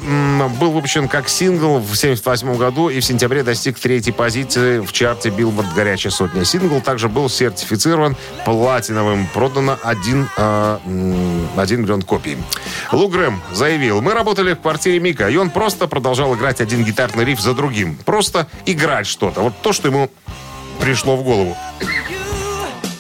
[0.60, 5.30] был выпущен как сингл в 1978 году и в сентябре достиг третьей позиции в чарте
[5.30, 6.46] Billboard «Горячая сотня».
[6.46, 8.16] Сингл также был сертифицирован
[8.46, 9.28] платиновым.
[9.34, 12.38] Продано 1, э, м, 1 миллион копий.
[12.92, 17.26] Лу Грэм заявил, мы работали в квартире Мика, и он просто продолжал играть один гитарный
[17.26, 17.98] риф за другим.
[18.06, 19.42] Просто играть что-то.
[19.42, 20.10] Вот то, что ему
[20.80, 21.58] пришло в голову.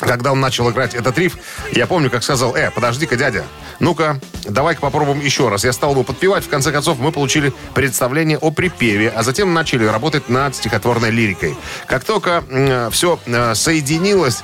[0.06, 1.38] Когда он начал играть этот риф,
[1.72, 3.44] я помню, как сказал, э, подожди-ка, дядя,
[3.80, 5.63] ну-ка, давай-ка попробуем еще раз.
[5.63, 9.86] Я стал его подпевать, в конце концов мы получили представление о припеве, а затем начали
[9.86, 11.56] работать над стихотворной лирикой.
[11.88, 12.44] Как только
[12.92, 13.20] все
[13.54, 14.44] соединилось,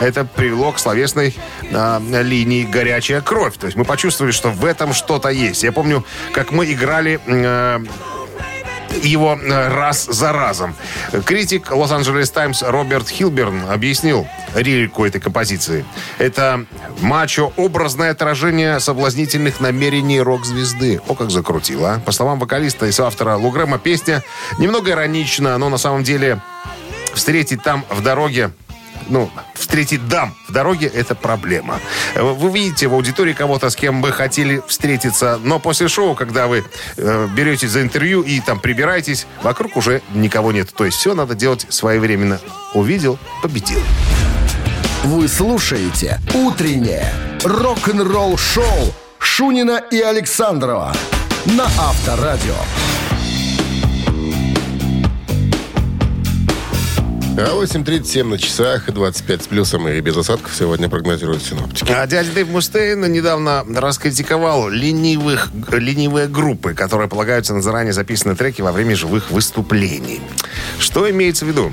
[0.00, 3.56] это привело к словесной э, линии «Горячая кровь».
[3.56, 5.62] То есть мы почувствовали, что в этом что-то есть.
[5.62, 7.20] Я помню, как мы играли...
[7.26, 7.80] Э,
[9.02, 10.74] его э, раз за разом.
[11.24, 15.84] Критик Лос-Анджелес Таймс Роберт Хилберн объяснил лирику этой композиции.
[16.18, 16.64] Это
[17.00, 21.00] мачо-образное отражение соблазнительных намерений рок-звезды.
[21.08, 22.00] О, как закрутило, а.
[22.00, 24.22] По словам вокалиста и соавтора Лугрэма, песня
[24.58, 26.40] немного иронична, но на самом деле
[27.14, 28.50] встретить там в дороге
[29.08, 31.80] ну, встретить дам в дороге– это проблема.
[32.14, 36.64] Вы видите в аудитории кого-то, с кем бы хотели встретиться, но после шоу, когда вы
[36.96, 40.72] э, беретесь за интервью и там прибираетесь, вокруг уже никого нет.
[40.74, 42.40] То есть все надо делать своевременно.
[42.74, 43.80] Увидел– победил.
[45.04, 47.12] Вы слушаете «Утреннее
[47.44, 50.94] рок-н-ролл-шоу» Шунина и Александрова
[51.44, 52.54] на Авторадио.
[57.36, 61.90] А 8.37 на часах и 25 с плюсом и без осадков сегодня прогнозируют синоптики.
[61.90, 68.62] А дядя Дэйв Мустейн недавно раскритиковал ленивых, ленивые группы, которые полагаются на заранее записанные треки
[68.62, 70.20] во время живых выступлений.
[70.78, 71.72] Что имеется в виду?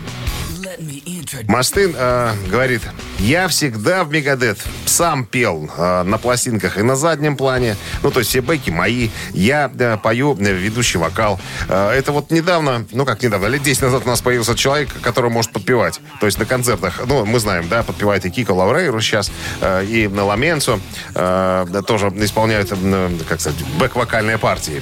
[1.48, 2.82] Мастын э, говорит,
[3.20, 7.76] я всегда в Мегадет сам пел э, на пластинках и на заднем плане.
[8.04, 9.10] Ну, то есть все бэки мои.
[9.34, 11.40] Я э, пою э, ведущий вокал.
[11.70, 15.30] Э, это вот недавно, ну как недавно, лет 10 назад у нас появился человек, который
[15.30, 16.00] может подпевать.
[16.20, 20.08] То есть на концертах, ну, мы знаем, да, подпевает и Кико Лаврейру сейчас, э, и
[20.08, 20.80] на Ламенцо
[21.16, 24.82] э, тоже исполняют, э, как сказать, бэк-вокальные партии.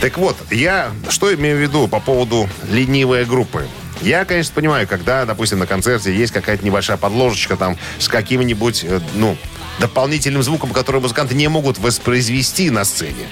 [0.00, 3.66] Так вот, я что имею в виду по поводу ленивой группы?
[4.00, 9.00] Я, конечно, понимаю, когда, допустим, на концерте есть какая-то небольшая подложечка там с каким-нибудь, э,
[9.14, 9.36] ну,
[9.78, 13.26] дополнительным звуком, который музыканты не могут воспроизвести на сцене.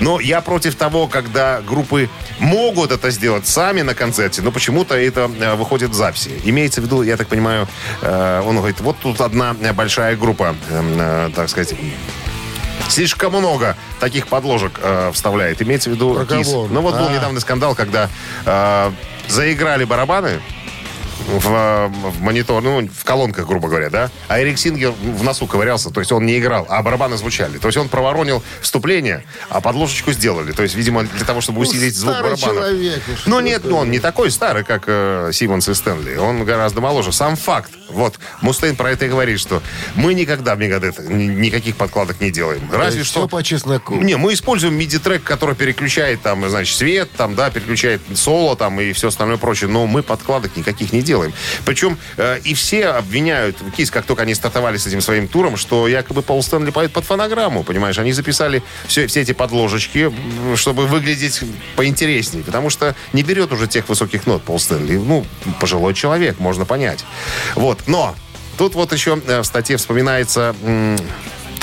[0.00, 5.30] Но я против того, когда группы могут это сделать сами на концерте, но почему-то это
[5.38, 6.30] э, выходит в записи.
[6.44, 7.68] Имеется в виду, я так понимаю,
[8.02, 11.74] э, он говорит, вот тут одна большая группа, э, э, так сказать,
[12.88, 15.60] Слишком много таких подложек э, вставляет.
[15.62, 16.46] Имеется в виду Про Кис.
[16.48, 16.68] кого?
[16.70, 17.12] Ну вот был А.
[17.12, 18.08] недавно скандал, когда
[18.44, 18.92] э,
[19.28, 20.40] заиграли барабаны
[21.26, 24.10] в, э, в монитор, ну, в колонках, грубо говоря, да?
[24.28, 27.58] А Эрик Сингер в носу ковырялся, то есть он не играл, а барабаны звучали.
[27.58, 30.52] То есть он проворонил вступление, а подложечку сделали.
[30.52, 32.60] То есть, видимо, для того, чтобы усилить звук старый барабана.
[32.60, 36.16] человек, ну Ну нет, ну он не такой старый, как э, Симмонс и Стэнли.
[36.16, 37.12] Он гораздо моложе.
[37.12, 37.70] Сам факт.
[37.88, 39.62] Вот, Мустейн про это и говорит, что
[39.94, 42.68] мы никогда в Мегадет ни- никаких подкладок не делаем.
[42.72, 43.28] Разве Все что...
[43.28, 43.94] по чесноку.
[43.96, 48.92] Не, мы используем MIDI-трек, который переключает там, значит, свет, там, да, переключает соло там и
[48.92, 51.13] все остальное прочее, но мы подкладок никаких не делаем.
[51.64, 55.88] Причем э, и все обвиняют Кис, как только они стартовали с этим своим туром, что
[55.88, 57.98] якобы Пол Стэнли поет под фонограмму, понимаешь?
[57.98, 60.12] Они записали все, все эти подложечки,
[60.56, 61.40] чтобы выглядеть
[61.76, 64.96] поинтереснее, потому что не берет уже тех высоких нот Пол Стэнли.
[64.96, 65.26] Ну,
[65.60, 67.04] пожилой человек, можно понять.
[67.54, 68.14] Вот, но
[68.58, 70.54] тут вот еще э, в статье вспоминается...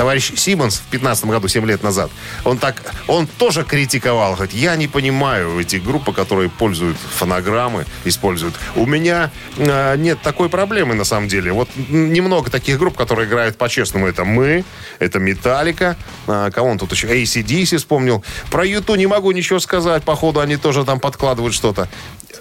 [0.01, 2.09] товарищ Симмонс в 15 году, 7 лет назад,
[2.43, 8.55] он так, он тоже критиковал, говорит, я не понимаю эти группы, которые пользуют фонограммы, используют.
[8.75, 11.51] У меня э, нет такой проблемы на самом деле.
[11.51, 14.07] Вот немного таких групп, которые играют по-честному.
[14.07, 14.65] Это мы,
[14.97, 18.23] это Металлика, э, кого он тут еще, ACDC вспомнил.
[18.49, 21.87] Про Юту не могу ничего сказать, походу они тоже там подкладывают что-то.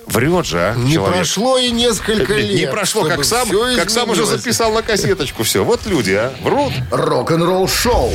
[0.06, 1.16] Врет же, а, Не человек.
[1.18, 2.60] прошло и несколько Не- лет.
[2.60, 5.64] Не прошло, как сам, как сам уже записал на кассеточку все.
[5.64, 6.72] Вот люди, а, врут.
[6.90, 8.10] Рок-н-ролл шоу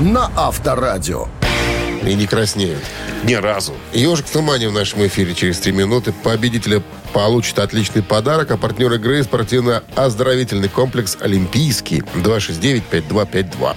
[0.00, 1.26] на Авторадио.
[2.02, 2.82] И не краснеют.
[3.24, 3.72] Ни разу.
[3.92, 6.12] Ежик в тумане в нашем эфире через три минуты.
[6.12, 13.74] Победителя получит отличный подарок, а партнер игры спортивно-оздоровительный комплекс «Олимпийский» 269-5252.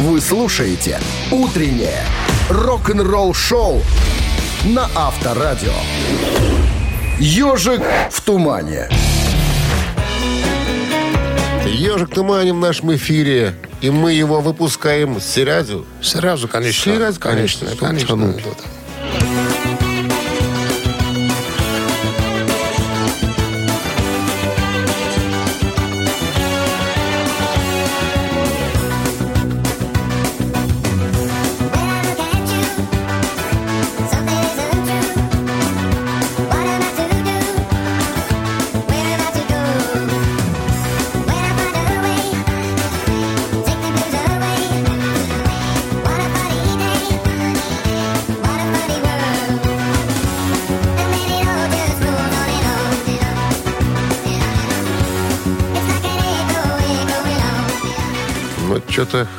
[0.00, 1.00] Вы слушаете
[1.30, 2.04] «Утреннее
[2.50, 3.82] рок-н-ролл-шоу»
[4.64, 5.72] на Авторадио.
[7.18, 8.88] «Ежик в тумане».
[11.84, 15.84] Ежик в тумане в нашем эфире, и мы его выпускаем сразу.
[16.00, 16.96] Сразу, конечно.
[16.96, 17.66] Сразу, конечно.
[17.78, 18.16] конечно.
[18.16, 18.54] Ну, Ну,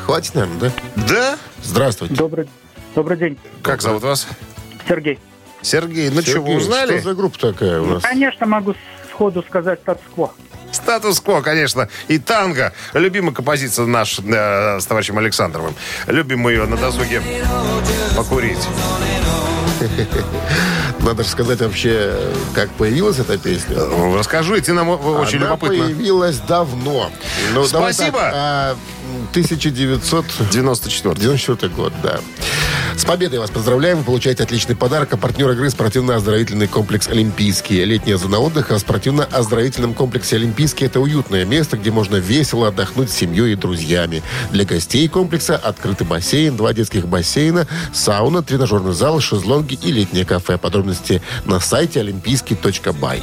[0.06, 0.72] хватит, наверное, да?
[1.08, 1.38] Да?
[1.64, 2.16] Здравствуйте.
[2.16, 2.48] Добрый,
[2.94, 4.28] добрый день, Как зовут вас?
[4.88, 5.20] Сергей.
[5.62, 6.10] Сергей.
[6.12, 7.00] Ну что, Сергей, вы узнали?
[7.00, 8.04] Что за группа такая у нас?
[8.04, 8.76] Конечно, могу
[9.12, 10.32] сходу сказать статус-кво.
[10.72, 11.90] Статус-кво, конечно.
[12.08, 12.74] И танго.
[12.94, 15.74] Любимая композиция наш э, с товарищем Александровым.
[16.06, 17.22] Любим мы ее на досуге
[18.16, 18.60] покурить.
[21.00, 22.16] Надо же сказать вообще,
[22.54, 23.76] как появилась эта песня.
[23.78, 25.86] Э, Расскажите нам, очень Она любопытно.
[25.86, 27.10] появилась давно.
[27.54, 28.20] Ну, Спасибо.
[28.20, 28.76] так, а,
[29.32, 30.26] 1900...
[30.52, 32.20] 94 94 год, да.
[32.96, 33.98] С победой вас поздравляем.
[33.98, 35.14] Вы получаете отличный подарок.
[35.14, 37.84] А партнер игры спортивно-оздоровительный комплекс «Олимпийский».
[37.84, 43.16] Летняя зона отдыха в спортивно-оздоровительном комплексе «Олимпийский»— это уютное место, где можно весело отдохнуть с
[43.16, 44.24] семьей и друзьями.
[44.52, 50.58] Для гостей комплекса открытый бассейн, два детских бассейна, сауна, тренажерный зал, шезлонги и летнее кафе.
[50.58, 53.22] Подробности на сайте олимпийский.бай.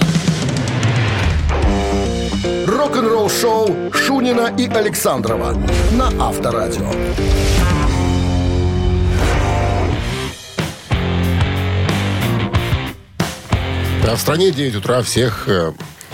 [2.93, 5.57] Рок-н-ролл шоу Шунина и Александрова
[5.93, 6.91] на Авторадио.
[14.07, 15.49] А в стране 9 утра всех...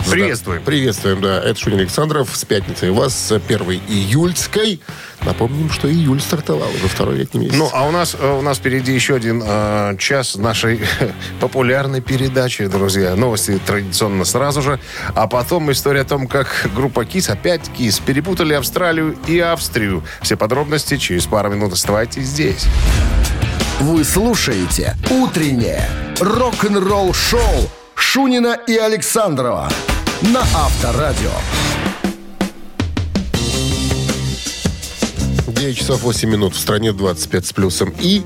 [0.05, 0.63] с- Приветствуем.
[0.63, 1.41] Приветствуем, да.
[1.43, 2.89] Это Шунин Александров с пятницей.
[2.89, 4.79] У вас с 1 июльской.
[5.25, 7.55] Напомним, что июль стартовал уже второй летний месяц.
[7.57, 10.79] Ну, а у нас, э, у нас впереди еще один э, час нашей
[11.41, 13.15] популярной передачи, друзья.
[13.15, 14.79] Новости традиционно сразу же.
[15.15, 20.03] А потом история о том, как группа КИС, опять КИС, перепутали Австралию и Австрию.
[20.21, 21.73] Все подробности через пару минут.
[21.73, 22.65] Оставайтесь здесь.
[23.81, 25.87] Вы слушаете «Утреннее
[26.19, 29.69] рок-н-ролл-шоу» Шунина и Александрова
[30.21, 31.31] на Авторадио.
[35.47, 36.55] 9 часов 8 минут.
[36.55, 38.23] В стране 25 с плюсом и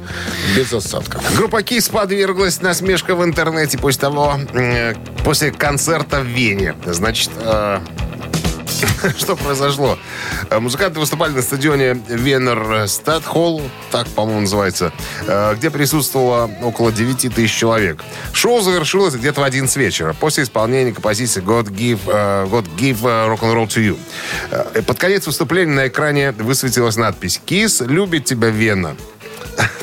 [0.56, 1.24] без осадков.
[1.36, 6.76] Группа КИС подверглась насмешка в интернете после того, э, после концерта в Вене.
[6.86, 7.80] Значит, э,
[9.18, 9.98] что произошло?
[10.50, 14.92] Э, Музыканты выступали на стадионе Венер Стадхолл, так, по-моему, называется,
[15.28, 18.04] э, где присутствовало около 9 тысяч человек.
[18.32, 23.30] Шоу завершилось где-то в 11 вечера, после исполнения композиции God Give, э, God Give э,
[23.30, 24.84] Rock and Roll to You.
[24.84, 28.96] Под конец выступления на экране высветилась надпись «Кис любит тебя, Вена».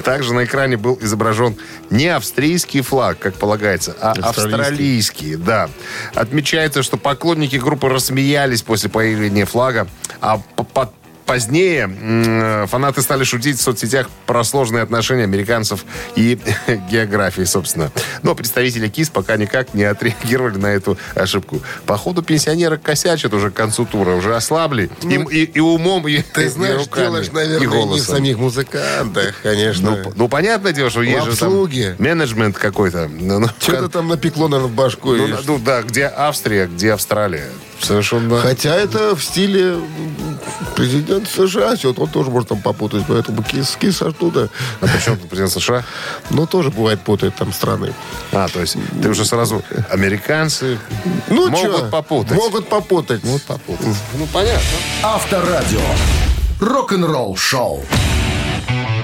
[0.05, 1.57] Также на экране был изображен
[1.91, 4.59] не австрийский флаг, как полагается, а Австралийский.
[4.61, 5.69] австралийский, да.
[6.15, 9.89] Отмечается, что поклонники группы рассмеялись после появления флага,
[10.21, 10.93] а по- по-
[11.31, 15.85] Позднее фанаты стали шутить в соцсетях про сложные отношения американцев
[16.17, 16.37] и
[16.91, 17.93] географии, собственно.
[18.25, 21.63] Но представители КИС пока никак не отреагировали на эту ошибку.
[21.87, 24.91] Походу, пенсионеры косячат уже к концу тура, уже ослабли.
[25.03, 27.67] И, и- и умом, и, Ну, Ты и знаешь, руками, дело ж, и наверное, не
[27.67, 28.17] в голосом.
[28.17, 29.91] самих музыкантах, конечно.
[30.03, 31.53] Ну, ну, понятное дело, что есть же там
[31.99, 33.09] менеджмент какой-то.
[33.09, 35.13] Ну, ну, Что-то там напекло, наверное, в башку.
[35.15, 37.47] ну, ну, да, где Австрия, где Австралия.
[37.81, 38.41] Совершенно...
[38.41, 40.39] Хотя это в стиле м,
[40.77, 41.75] президента США.
[41.85, 43.05] Вот он тоже может там попутать.
[43.09, 44.49] Поэтому кис, кис оттуда.
[44.81, 45.85] А причем тут президент США?
[46.31, 47.93] Но тоже бывает путает там страны.
[48.33, 50.79] А, то есть ты уже сразу американцы
[51.29, 52.37] Ну, могут чё, попутать.
[52.37, 53.25] Могут попутать.
[53.25, 53.97] Могут попутать.
[54.19, 54.61] Ну, понятно.
[55.03, 55.81] Авторадио.
[56.61, 57.85] Рок-н-ролл-шоу.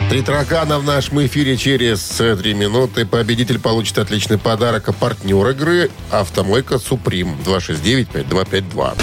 [0.08, 3.04] Три таракана в нашем эфире через э, три минуты.
[3.04, 4.88] Победитель получит отличный подарок.
[4.88, 9.02] А партнер игры «Автомойка Суприм» 269-5252.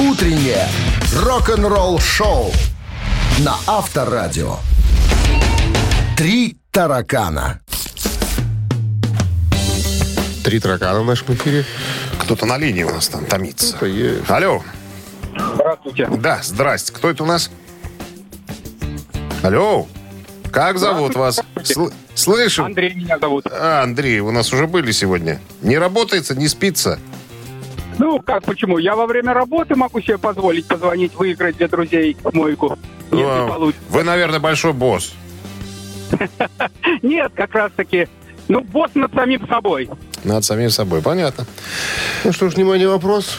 [0.00, 0.68] Утреннее
[1.14, 2.52] рок-н-ролл-шоу
[3.38, 4.56] на Авторадио.
[6.16, 7.60] Три таракана.
[10.42, 11.64] Три таракана в нашем эфире.
[12.18, 13.78] Кто-то на линии у нас там томится.
[14.28, 14.60] Алло.
[15.54, 16.08] Здравствуйте.
[16.18, 16.92] Да, здрасте.
[16.92, 17.48] Кто это у нас?
[19.42, 19.86] Алло.
[20.52, 21.40] Как зовут вас?
[21.56, 22.64] Сл- слышим.
[22.64, 23.46] Андрей меня зовут.
[23.50, 25.40] А, Андрей, у нас уже были сегодня.
[25.62, 26.98] Не работается, не спится.
[27.98, 28.78] Ну, как, почему?
[28.78, 32.78] Я во время работы могу себе позволить позвонить, выиграть для друзей мойку.
[33.12, 33.82] Если А, получится.
[33.90, 35.12] Вы, наверное, большой босс.
[37.02, 38.08] Нет, как раз таки,
[38.48, 39.88] ну, босс над самим собой.
[40.24, 41.46] Над самим собой, понятно.
[42.24, 43.38] Ну что ж, внимание, вопрос.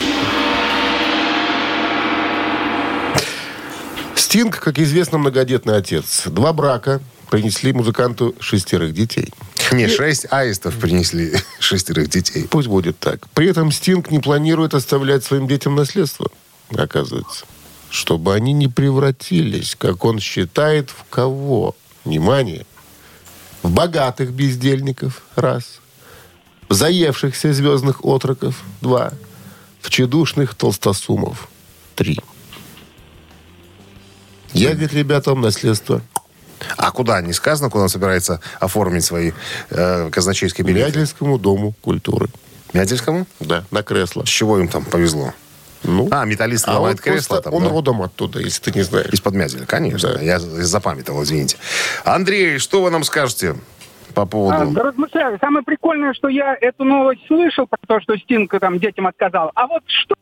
[4.31, 6.23] Стинг, как известно, многодетный отец.
[6.25, 9.27] Два брака принесли музыканту шестерых детей.
[9.73, 12.47] Не, шесть аистов принесли шестерых детей.
[12.49, 13.27] Пусть будет так.
[13.31, 16.31] При этом Стинг не планирует оставлять своим детям наследство,
[16.73, 17.45] оказывается.
[17.89, 21.75] Чтобы они не превратились, как он считает, в кого?
[22.05, 22.65] Внимание.
[23.63, 25.23] В богатых бездельников.
[25.35, 25.81] Раз.
[26.69, 28.63] В заевшихся звездных отроков.
[28.79, 29.11] Два.
[29.81, 31.49] В чедушных толстосумов.
[31.95, 32.17] Три.
[34.61, 36.01] Явит ребятам наследство
[36.77, 37.21] А куда?
[37.21, 39.31] Не сказано, куда он собирается оформить свои
[39.69, 40.87] э, казначейские билеты?
[40.89, 42.29] Мядельскому дому культуры.
[42.73, 43.25] Мядельскому?
[43.39, 44.23] Да, на кресло.
[44.23, 45.33] С чего им там повезло?
[45.83, 47.69] Ну, А, металлист а ломает кресло там, он да?
[47.69, 49.07] родом оттуда, если ты не знаешь.
[49.11, 50.13] Из-под Мяделя, конечно.
[50.13, 50.21] Да.
[50.21, 51.57] Я запамятовал, извините.
[52.05, 53.55] Андрей, что вы нам скажете
[54.11, 54.71] по А, поводу...
[54.71, 55.37] да размышляю.
[55.41, 59.51] Самое прикольное, что я эту новость слышал про то, что Стинг там детям отказал.
[59.55, 60.15] А вот что,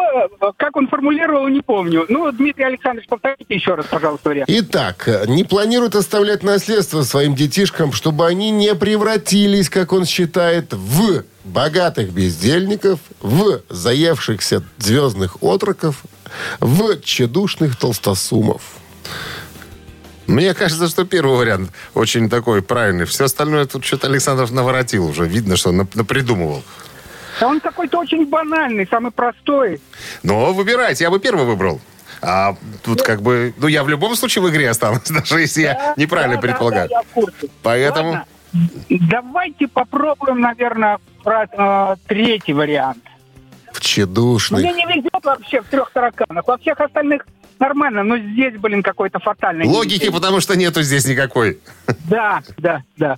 [0.58, 2.06] как он формулировал, не помню.
[2.10, 4.50] Ну, Дмитрий Александрович, повторите еще раз, пожалуйста, вариант.
[4.52, 11.24] Итак, не планирует оставлять наследство своим детишкам, чтобы они не превратились, как он считает, в
[11.44, 16.04] богатых бездельников, в заевшихся звездных отроков,
[16.60, 18.62] в чедушных толстосумов.
[20.30, 23.06] Мне кажется, что первый вариант очень такой правильный.
[23.06, 25.28] Все остальное тут что-то Александров наворотил уже.
[25.28, 26.64] Видно, что напридумывал.
[27.42, 29.82] А он какой-то очень банальный, самый простой.
[30.24, 31.82] Но выбирайте, я бы первый выбрал.
[32.22, 33.54] А тут как бы...
[33.58, 36.90] Ну, я в любом случае в игре останусь, даже если я неправильно Да, да, предполагаю.
[36.90, 37.48] да, я в курсе.
[37.64, 38.10] Поэтому...
[38.12, 38.26] Ладно,
[38.90, 43.04] давайте попробуем, наверное, про э, третий вариант.
[43.74, 44.62] В чедушных.
[44.62, 46.48] Мне не везет вообще в трех тараканах.
[46.48, 47.26] Во всех остальных
[47.60, 49.66] нормально, но здесь, блин, какой-то фатальный.
[49.66, 51.60] Логики, потому что нету здесь никакой.
[52.10, 53.18] Да, да, да.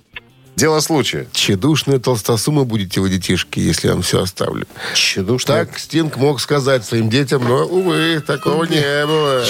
[0.54, 1.26] Дело случая.
[1.32, 4.66] Тщедушные толстосумы будете вы, детишки, если я вам все оставлю.
[4.92, 5.64] Тщедушная.
[5.64, 9.42] Так Стинг мог сказать своим детям, но, увы, такого не было.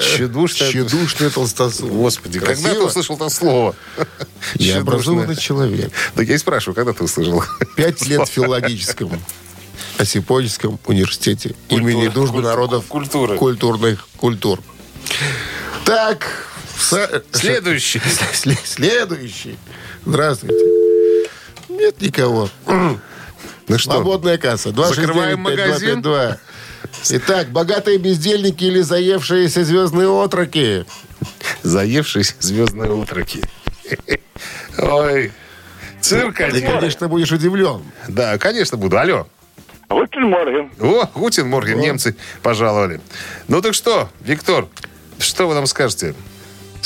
[0.00, 1.90] Тщедушная- Тщедушные толстосумы.
[1.90, 2.74] Господи, когда Красиво?
[2.74, 3.74] ты услышал это слово?
[4.54, 5.92] Я образованный человек.
[6.14, 7.44] Так я и спрашиваю, когда ты услышал?
[7.76, 9.20] Пять лет в филологическом
[9.98, 13.36] Осиповическом университете имени Дружбы народов культуры.
[13.36, 14.60] культурных культур.
[15.84, 16.26] Так,
[16.78, 17.98] са- Следующий.
[18.34, 19.56] Сле- Следующий.
[20.04, 20.64] Здравствуйте.
[21.68, 22.48] Нет никого.
[22.66, 24.70] Ну что, Свободная касса.
[24.72, 26.00] Закрываем магазин?
[26.00, 26.38] 269-5252.
[27.10, 30.84] Итак, богатые бездельники или заевшиеся звездные отроки?
[31.62, 33.42] заевшись звездные утроки.
[34.78, 35.32] Ой,
[36.00, 37.82] цирк Ты, конечно, будешь удивлен.
[38.08, 38.98] Да, конечно, буду.
[38.98, 39.26] Алло.
[39.88, 40.70] Guten Morgen.
[40.80, 43.00] О, Guten Morgen, немцы пожаловали.
[43.48, 44.66] Ну так что, Виктор,
[45.18, 46.14] что вы нам скажете?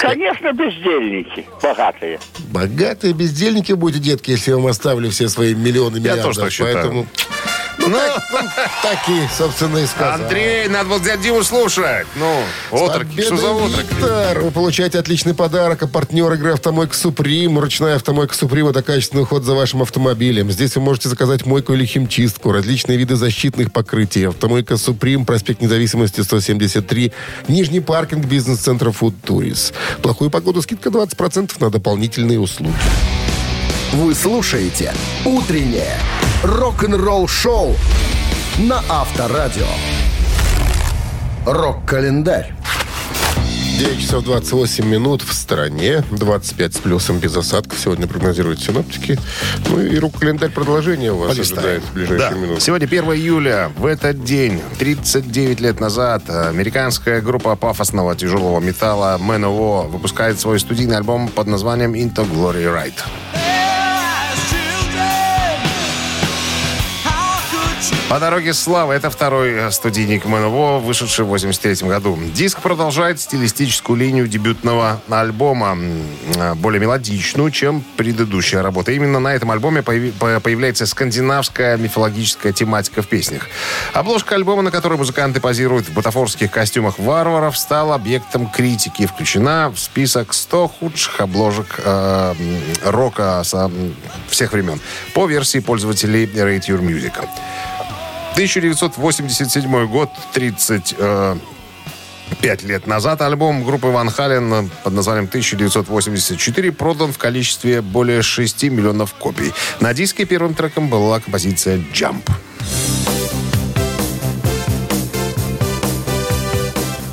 [0.00, 2.18] Конечно, бездельники, богатые.
[2.50, 6.24] Богатые бездельники будете, детки, если я вам оставлю все свои миллионы Я миллиардов.
[6.26, 6.74] тоже так считаю.
[6.74, 7.06] Поэтому,
[7.78, 8.38] ну, так, ну,
[8.82, 10.20] так и, собственно, и сказал.
[10.22, 12.06] Андрей, надо было дядю Диму слушать.
[12.16, 13.76] Ну, отроки, что за?
[13.76, 14.40] Виктор!
[14.40, 15.82] Вы получаете отличный подарок.
[15.82, 17.58] А партнер игры «Автомойка Supreme».
[17.58, 20.50] Ручная «Автомойка Supreme» — это качественный уход за вашим автомобилем.
[20.50, 24.24] Здесь вы можете заказать мойку или химчистку, различные виды защитных покрытий.
[24.24, 27.12] «Автомойка Supreme», проспект Независимости, 173,
[27.48, 29.72] Нижний паркинг, бизнес-центр «Фуд Турис».
[30.02, 32.74] Плохую погоду скидка 20% на дополнительные услуги.
[33.92, 34.92] Вы слушаете
[35.24, 35.96] «Утреннее
[36.42, 37.74] рок-н-ролл-шоу»
[38.58, 39.66] на Авторадио.
[41.44, 42.59] Рок-календарь.
[43.80, 46.04] 9 часов 28 минут в стране.
[46.10, 47.78] 25 с плюсом без осадков.
[47.78, 49.18] Сегодня прогнозируют синоптики.
[49.70, 52.36] Ну и рук-календарь продолжения у вас ожидает в ближайшие Да.
[52.36, 52.60] минуты.
[52.60, 53.72] Сегодня 1 июля.
[53.78, 60.98] В этот день, 39 лет назад, американская группа пафосного тяжелого металла МНО выпускает свой студийный
[60.98, 63.39] альбом под названием Into Glory Ride.
[68.08, 72.18] По дороге славы это второй э, студийник МНВО, вышедший в 83 году.
[72.34, 75.78] Диск продолжает стилистическую линию дебютного альбома,
[76.36, 78.92] э, более мелодичную, чем предыдущая работа.
[78.92, 83.48] Именно на этом альбоме появляется скандинавская мифологическая тематика в песнях.
[83.94, 89.70] Обложка альбома, на которой музыканты позируют в бутафорских костюмах варваров, стала объектом критики и включена
[89.74, 92.34] в список 100 худших обложек э,
[92.84, 93.70] рока со-
[94.28, 94.80] всех времен
[95.14, 97.12] по версии пользователей Rate Your Music.
[98.32, 107.82] 1987 год, 35 лет назад, альбом группы Ван Хален под названием 1984 продан в количестве
[107.82, 109.52] более 6 миллионов копий.
[109.80, 112.28] На диске первым треком была композиция «Jump».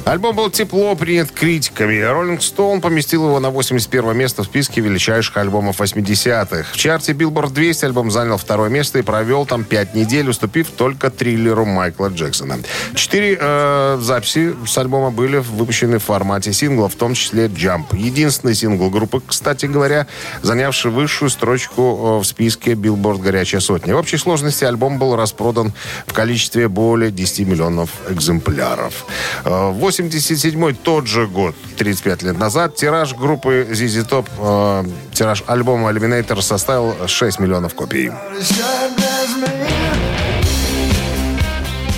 [0.07, 1.95] Альбом был тепло принят критиками.
[1.95, 6.67] Rolling Stone поместил его на 81 место в списке величайших альбомов 80-х.
[6.71, 11.09] В чарте Billboard 200 альбом занял второе место и провел там пять недель, уступив только
[11.09, 12.57] триллеру Майкла Джексона.
[12.95, 17.87] Четыре э, записи с альбома были выпущены в формате сингла, в том числе Jump.
[17.91, 20.07] Единственный сингл группы, кстати говоря,
[20.41, 23.93] занявший высшую строчку э, в списке Billboard «Горячая сотня».
[23.93, 25.73] В общей сложности альбом был распродан
[26.05, 29.05] в количестве более 10 миллионов экземпляров.
[29.43, 35.89] Э, 87 тот же год, 35 лет назад, тираж группы ZZ Top, э, тираж альбома
[35.91, 38.11] Eliminator составил 6 миллионов копий.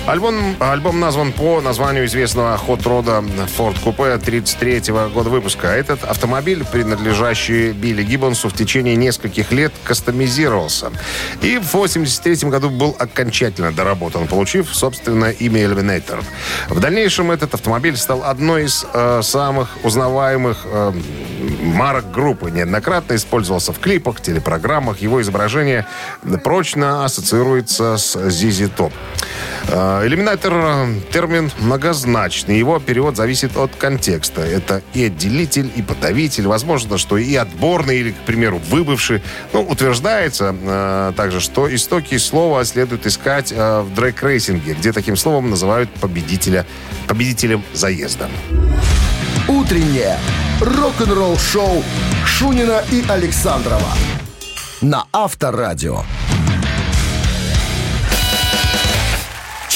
[0.10, 3.24] Альбом, альбом назван по названию известного хот-рода
[3.56, 5.68] Ford Coupe 33 года выпуска.
[5.68, 10.92] Этот автомобиль, принадлежащий Билли Гиббонсу, в течение нескольких лет кастомизировался.
[11.44, 16.24] И в 83 году был окончательно доработан, получив собственное имя Eliminator.
[16.70, 20.92] В дальнейшем этот автомобиль стал одной из э, самых узнаваемых э,
[21.62, 22.50] марок группы.
[22.50, 25.04] Неоднократно использовался в клипах, телепрограммах.
[25.04, 25.86] Его изображение
[26.44, 28.92] прочно ассоциируется с ZZ Top.
[30.06, 32.58] Элиминатор э, термин многозначный.
[32.58, 34.42] Его перевод зависит от контекста.
[34.42, 36.48] Это и отделитель, и подавитель.
[36.48, 39.22] Возможно, что и отборный, или, к примеру, выбывший.
[39.54, 45.50] Ну, утверждается э, также, что истоки слова следует искать э, в дрэк-рейсинге, где таким словом
[45.50, 46.66] называют победителя,
[47.08, 48.30] победителем заезда.
[49.48, 50.18] Утреннее
[50.62, 51.84] рок-н-ролл-шоу
[52.26, 53.94] Шунина и Александрова
[54.82, 56.04] на Авторадио.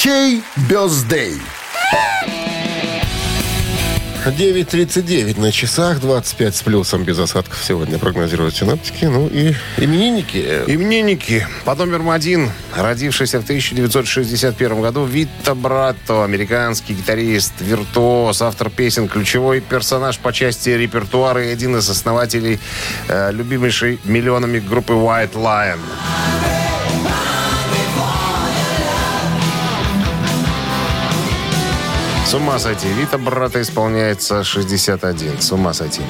[0.04, 1.40] Чей бездей?
[4.26, 9.06] 9.39 на часах, 25 с плюсом без осадков сегодня прогнозируют синаптики.
[9.06, 10.64] Ну и именинники.
[10.68, 11.48] Именинники.
[11.64, 19.62] Под номером один, родившийся в 1961 году, Витто Братто, американский гитарист, виртуоз, автор песен, ключевой
[19.62, 22.60] персонаж по части репертуара и один из основателей
[23.08, 25.80] э, любимейшей миллионами группы White Lion.
[32.34, 32.88] С ума сойти.
[32.88, 35.40] Вита брата исполняется 61.
[35.40, 36.02] С ума сойти.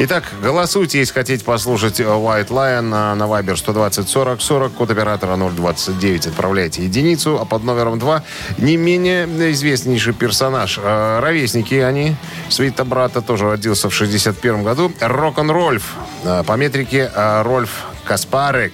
[0.00, 5.36] Итак, голосуйте, если хотите послушать White Lion на, на Viber 120 40 40, код оператора
[5.36, 6.26] 029.
[6.26, 8.24] Отправляйте единицу, а под номером 2
[8.58, 10.76] не менее известнейший персонаж.
[10.82, 12.16] Э, Ровесники они.
[12.48, 14.90] Свита брата тоже родился в 61 году.
[15.00, 15.94] Рок-н-Рольф.
[16.24, 18.72] Э, По метрике э, Рольф Каспарек.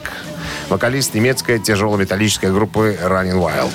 [0.71, 3.75] Вокалист немецкой тяжелометаллической группы Running Wild.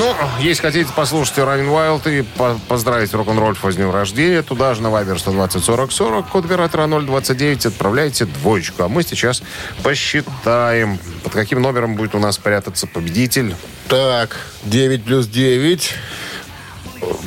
[0.00, 4.80] Ну, если хотите послушать Раннин Уайлд и по- поздравить рок-н-ролл с днем рождения, туда же
[4.80, 8.84] на Вайбер 120 40 40, код оператора 029, отправляйте двоечку.
[8.84, 9.42] А мы сейчас
[9.82, 13.54] посчитаем, под каким номером будет у нас прятаться победитель.
[13.88, 15.94] Так, 9 плюс 9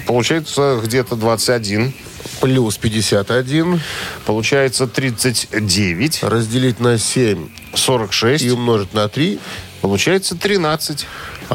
[0.07, 1.93] Получается где-то 21,
[2.41, 3.81] плюс 51
[4.25, 9.39] получается 39, разделить на 7 46, и умножить на 3.
[9.81, 11.05] получается 13.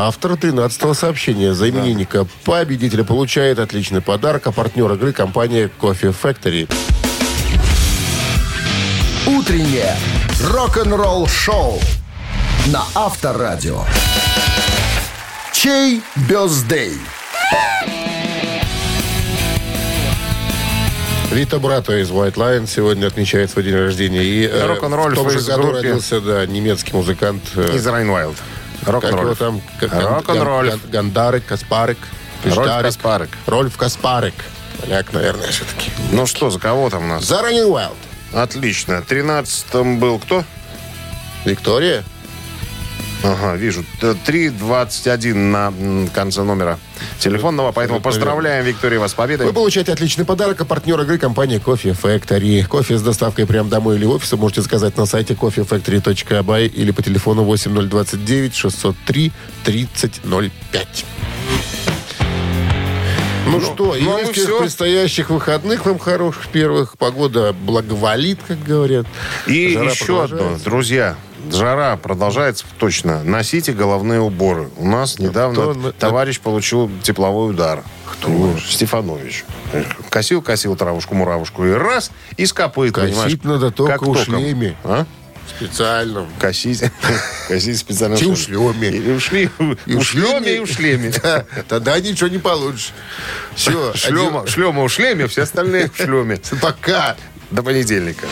[0.01, 6.73] Автор 13-го сообщения за именинника победителя получает отличный подарок, а партнер игры компания Coffee Factory.
[9.27, 9.97] Утреннее
[10.41, 11.81] рок-н-ролл-шоу
[12.69, 13.83] на Авторадио.
[15.53, 16.93] Чей бездей?
[21.33, 24.23] Вита Брато из White Lion сегодня отмечает свой день рождения.
[24.23, 25.79] И э, Рок-н-ролл в том же из году группы.
[25.79, 27.43] родился да, немецкий музыкант.
[27.57, 28.13] э, Из Раннин
[28.89, 29.05] Уайлд.
[29.05, 29.37] его Рок-н-ролл.
[29.37, 29.61] там?
[29.81, 30.63] Как- Рок-н-ролл.
[30.63, 31.99] Ган- Ган- Гандарик, Каспарик.
[32.45, 32.83] Рольф.
[32.83, 33.31] Каспарик.
[33.47, 34.35] Рольф Каспарик.
[34.81, 35.91] Поляк, наверное, все-таки.
[36.13, 37.25] Ну что, за кого там у нас?
[37.25, 37.97] За Running Wild.
[38.33, 39.03] Отлично.
[39.09, 40.45] 13-м был кто?
[41.45, 42.05] Виктория.
[43.23, 43.85] Ага, вижу.
[44.01, 45.73] Т- 3.21 на
[46.15, 46.79] конце номера
[47.19, 49.47] телефонного, поэтому поздравляем, Виктория, вас с победой.
[49.47, 52.65] Вы получаете отличный подарок, а партнер игры компания Coffee Factory.
[52.67, 56.91] Кофе с доставкой прямо домой или в офис вы можете заказать на сайте coffeefactory.by или
[56.93, 59.33] по телефону 8029 603
[59.65, 61.05] 3005.
[63.47, 64.61] Ну, что, ну, а мы еврейских всё.
[64.61, 66.99] предстоящих выходных вам хороших первых.
[66.99, 69.07] Погода благоволит, как говорят.
[69.47, 71.17] И Жара еще одно, друзья.
[71.53, 73.23] Жара продолжается точно.
[73.25, 74.71] Носите головные уборы.
[74.77, 77.83] У нас недавно кто товарищ получил тепловой удар.
[78.13, 78.57] Кто?
[78.59, 79.45] Стефанович.
[80.11, 81.65] Косил, косил травушку-муравушку.
[81.67, 83.39] И раз, и с копыт, Косить понимаешь?
[83.45, 84.25] надо только Как у током.
[84.25, 84.77] шлеме.
[84.85, 85.07] А?
[85.49, 86.27] Специально.
[86.39, 86.83] Косить.
[87.49, 88.15] Косить специально.
[88.17, 88.89] И в у шлеме.
[88.91, 89.77] И в шлеме.
[89.87, 91.13] И У шлеме, и в шлеме.
[91.23, 92.93] Да, тогда ничего не получишь.
[93.55, 93.93] Все.
[93.95, 96.41] Шлема, шлема в шлеме, все остальные в шлеме.
[96.61, 97.17] Пока.
[97.51, 98.27] До понедельника.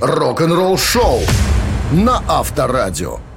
[0.00, 1.22] Рок-н-ролл-шоу
[1.90, 3.27] на Авторадио.